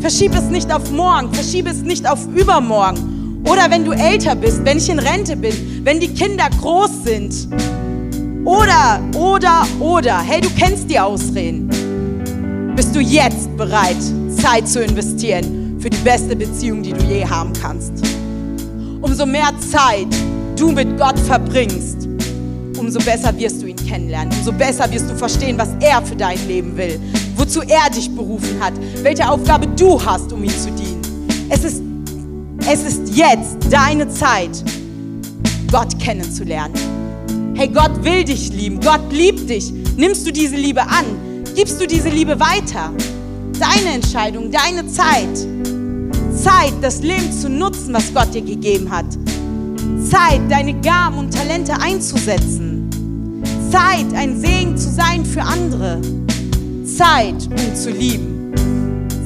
verschieb 0.01 0.35
es 0.35 0.45
nicht 0.45 0.73
auf 0.73 0.91
morgen, 0.93 1.33
verschieb 1.33 1.67
es 1.67 1.83
nicht 1.83 2.09
auf 2.09 2.27
übermorgen. 2.29 3.43
Oder 3.45 3.71
wenn 3.71 3.85
du 3.85 3.93
älter 3.93 4.37
bist, 4.37 4.65
wenn 4.65 4.79
ich 4.79 4.89
in 4.89 4.99
Rente 4.99 5.37
bin, 5.37 5.81
wenn 5.83 5.99
die 5.99 6.09
Kinder 6.09 6.49
groß 6.61 6.91
sind. 7.05 7.49
Oder, 8.45 9.01
oder, 9.17 9.67
oder. 9.81 10.21
Hey, 10.21 10.41
du 10.41 10.51
kennst 10.51 10.89
die 10.89 10.99
Ausreden. 10.99 11.69
Bist 12.77 12.95
du 12.95 13.01
jetzt 13.01 13.57
bereit, 13.57 13.97
Zeit 14.37 14.69
zu 14.69 14.83
investieren 14.83 15.77
für 15.81 15.91
die 15.91 15.99
beste 15.99 16.37
Beziehung, 16.37 16.83
die 16.83 16.93
du 16.93 17.05
je 17.05 17.25
haben 17.25 17.53
kannst? 17.61 17.93
Umso 19.01 19.27
mehr 19.27 19.51
Zeit 19.73 20.09
du 20.57 20.71
mit 20.71 20.97
Gott 20.99 21.19
verbringst, 21.19 22.09
umso 22.79 22.99
besser 23.01 23.37
wirst 23.37 23.63
du 23.63 23.68
kennenlernen. 23.89 24.33
Umso 24.39 24.53
besser 24.53 24.91
wirst 24.93 25.09
du 25.11 25.17
verstehen, 25.17 25.59
was 25.59 25.71
er 25.81 26.03
für 26.03 26.17
dein 26.17 26.39
Leben 26.47 26.77
will, 26.77 27.01
wozu 27.37 27.63
er 27.63 27.91
dich 27.91 28.11
berufen 28.11 28.61
hat, 28.61 28.75
welche 29.03 29.29
Aufgabe 29.29 29.67
du 29.69 30.05
hast, 30.05 30.33
um 30.33 30.45
ihm 30.45 30.51
zu 30.51 30.71
dienen. 30.71 31.01
Es 31.49 31.65
ist, 31.65 31.83
es 32.71 32.83
ist 32.85 33.17
jetzt 33.17 33.57
deine 33.71 34.09
Zeit, 34.09 34.63
Gott 35.71 35.99
kennenzulernen. 35.99 36.75
Hey, 37.55 37.69
Gott 37.69 38.05
will 38.05 38.25
dich 38.25 38.53
lieben. 38.53 38.81
Gott 38.81 39.11
liebt 39.11 39.51
dich. 39.51 39.73
Nimmst 39.97 40.27
du 40.27 40.31
diese 40.31 40.55
Liebe 40.55 40.83
an? 40.83 41.05
Gibst 41.57 41.81
du 41.81 41.87
diese 41.87 42.09
Liebe 42.09 42.39
weiter? 42.39 42.93
Deine 43.59 43.95
Entscheidung, 43.97 44.51
deine 44.53 44.87
Zeit. 44.87 45.37
Zeit, 46.37 46.73
das 46.81 47.03
Leben 47.03 47.33
zu 47.33 47.49
nutzen, 47.49 47.93
was 47.93 48.15
Gott 48.15 48.33
dir 48.33 48.43
gegeben 48.43 48.89
hat. 48.91 49.07
Zeit, 50.09 50.41
deine 50.49 50.75
Gaben 50.81 51.19
und 51.19 51.35
Talente 51.35 51.73
einzusetzen. 51.81 52.68
Zeit, 53.71 54.07
ein 54.15 54.41
Segen 54.41 54.79
zu 54.79 54.89
sein 54.91 55.27
für 55.27 55.43
andere. 55.43 56.01
Zeit, 56.85 57.35
um 57.51 57.75
zu 57.75 57.91
lieben. 57.91 58.55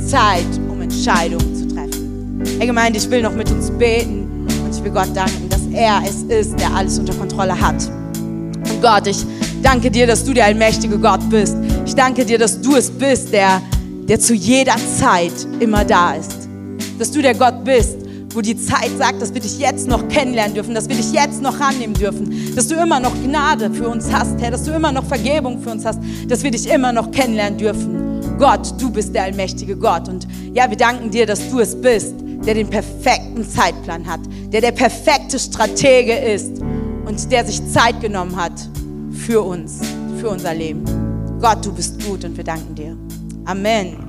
Zeit, 0.04 0.46
um 0.68 0.80
Entscheidungen 0.80 1.54
zu 1.54 1.68
treffen. 1.68 2.42
Hey 2.58 2.66
Gemeinde, 2.66 2.98
ich 2.98 3.08
will 3.08 3.22
noch 3.22 3.34
mit 3.34 3.48
uns 3.52 3.70
beten 3.70 4.46
und 4.64 4.74
ich 4.74 4.82
will 4.82 4.90
Gott 4.90 5.14
danken, 5.14 5.48
dass 5.48 5.60
er 5.72 6.02
es 6.04 6.22
ist, 6.24 6.58
der 6.58 6.74
alles 6.74 6.98
unter 6.98 7.14
Kontrolle 7.14 7.58
hat. 7.58 7.88
Und 8.16 8.82
Gott, 8.82 9.06
ich 9.06 9.24
danke 9.62 9.92
dir, 9.92 10.08
dass 10.08 10.24
du 10.24 10.32
der 10.32 10.46
allmächtige 10.46 10.98
Gott 10.98 11.20
bist. 11.30 11.56
Ich 11.86 11.94
danke 11.94 12.24
dir, 12.24 12.38
dass 12.38 12.60
du 12.60 12.74
es 12.74 12.90
bist, 12.90 13.32
der, 13.32 13.62
der 14.08 14.18
zu 14.18 14.34
jeder 14.34 14.74
Zeit 14.98 15.32
immer 15.60 15.84
da 15.84 16.14
ist. 16.14 16.48
Dass 16.98 17.12
du 17.12 17.22
der 17.22 17.34
Gott 17.34 17.64
bist, 17.64 17.96
wo 18.34 18.40
die 18.40 18.56
Zeit 18.56 18.90
sagt, 18.98 19.20
dass 19.20 19.34
wir 19.34 19.40
dich 19.40 19.58
jetzt 19.58 19.86
noch 19.86 20.08
kennenlernen 20.08 20.54
dürfen, 20.54 20.74
dass 20.74 20.88
wir 20.88 20.96
dich 20.96 21.12
jetzt 21.12 21.42
noch 21.42 21.60
annehmen 21.60 21.94
dürfen, 21.94 22.54
dass 22.54 22.68
du 22.68 22.74
immer 22.74 23.00
noch 23.00 23.14
Gnade 23.22 23.70
für 23.70 23.88
uns 23.88 24.10
hast, 24.12 24.40
Herr, 24.40 24.50
dass 24.50 24.64
du 24.64 24.72
immer 24.72 24.92
noch 24.92 25.04
Vergebung 25.04 25.60
für 25.60 25.70
uns 25.70 25.84
hast, 25.84 26.00
dass 26.28 26.42
wir 26.42 26.50
dich 26.50 26.68
immer 26.68 26.92
noch 26.92 27.10
kennenlernen 27.10 27.58
dürfen. 27.58 28.38
Gott, 28.38 28.80
du 28.80 28.90
bist 28.90 29.14
der 29.14 29.24
allmächtige 29.24 29.76
Gott. 29.76 30.08
Und 30.08 30.26
ja, 30.52 30.68
wir 30.68 30.76
danken 30.76 31.10
dir, 31.10 31.26
dass 31.26 31.48
du 31.50 31.60
es 31.60 31.80
bist, 31.80 32.14
der 32.44 32.54
den 32.54 32.68
perfekten 32.68 33.48
Zeitplan 33.48 34.06
hat, 34.06 34.20
der 34.52 34.60
der 34.60 34.72
perfekte 34.72 35.38
Stratege 35.38 36.14
ist 36.14 36.60
und 37.04 37.30
der 37.30 37.44
sich 37.44 37.64
Zeit 37.70 38.00
genommen 38.00 38.36
hat 38.36 38.52
für 39.12 39.42
uns, 39.42 39.80
für 40.20 40.30
unser 40.30 40.54
Leben. 40.54 40.84
Gott, 41.40 41.64
du 41.64 41.72
bist 41.72 42.02
gut 42.04 42.24
und 42.24 42.36
wir 42.36 42.44
danken 42.44 42.74
dir. 42.74 42.96
Amen. 43.44 44.01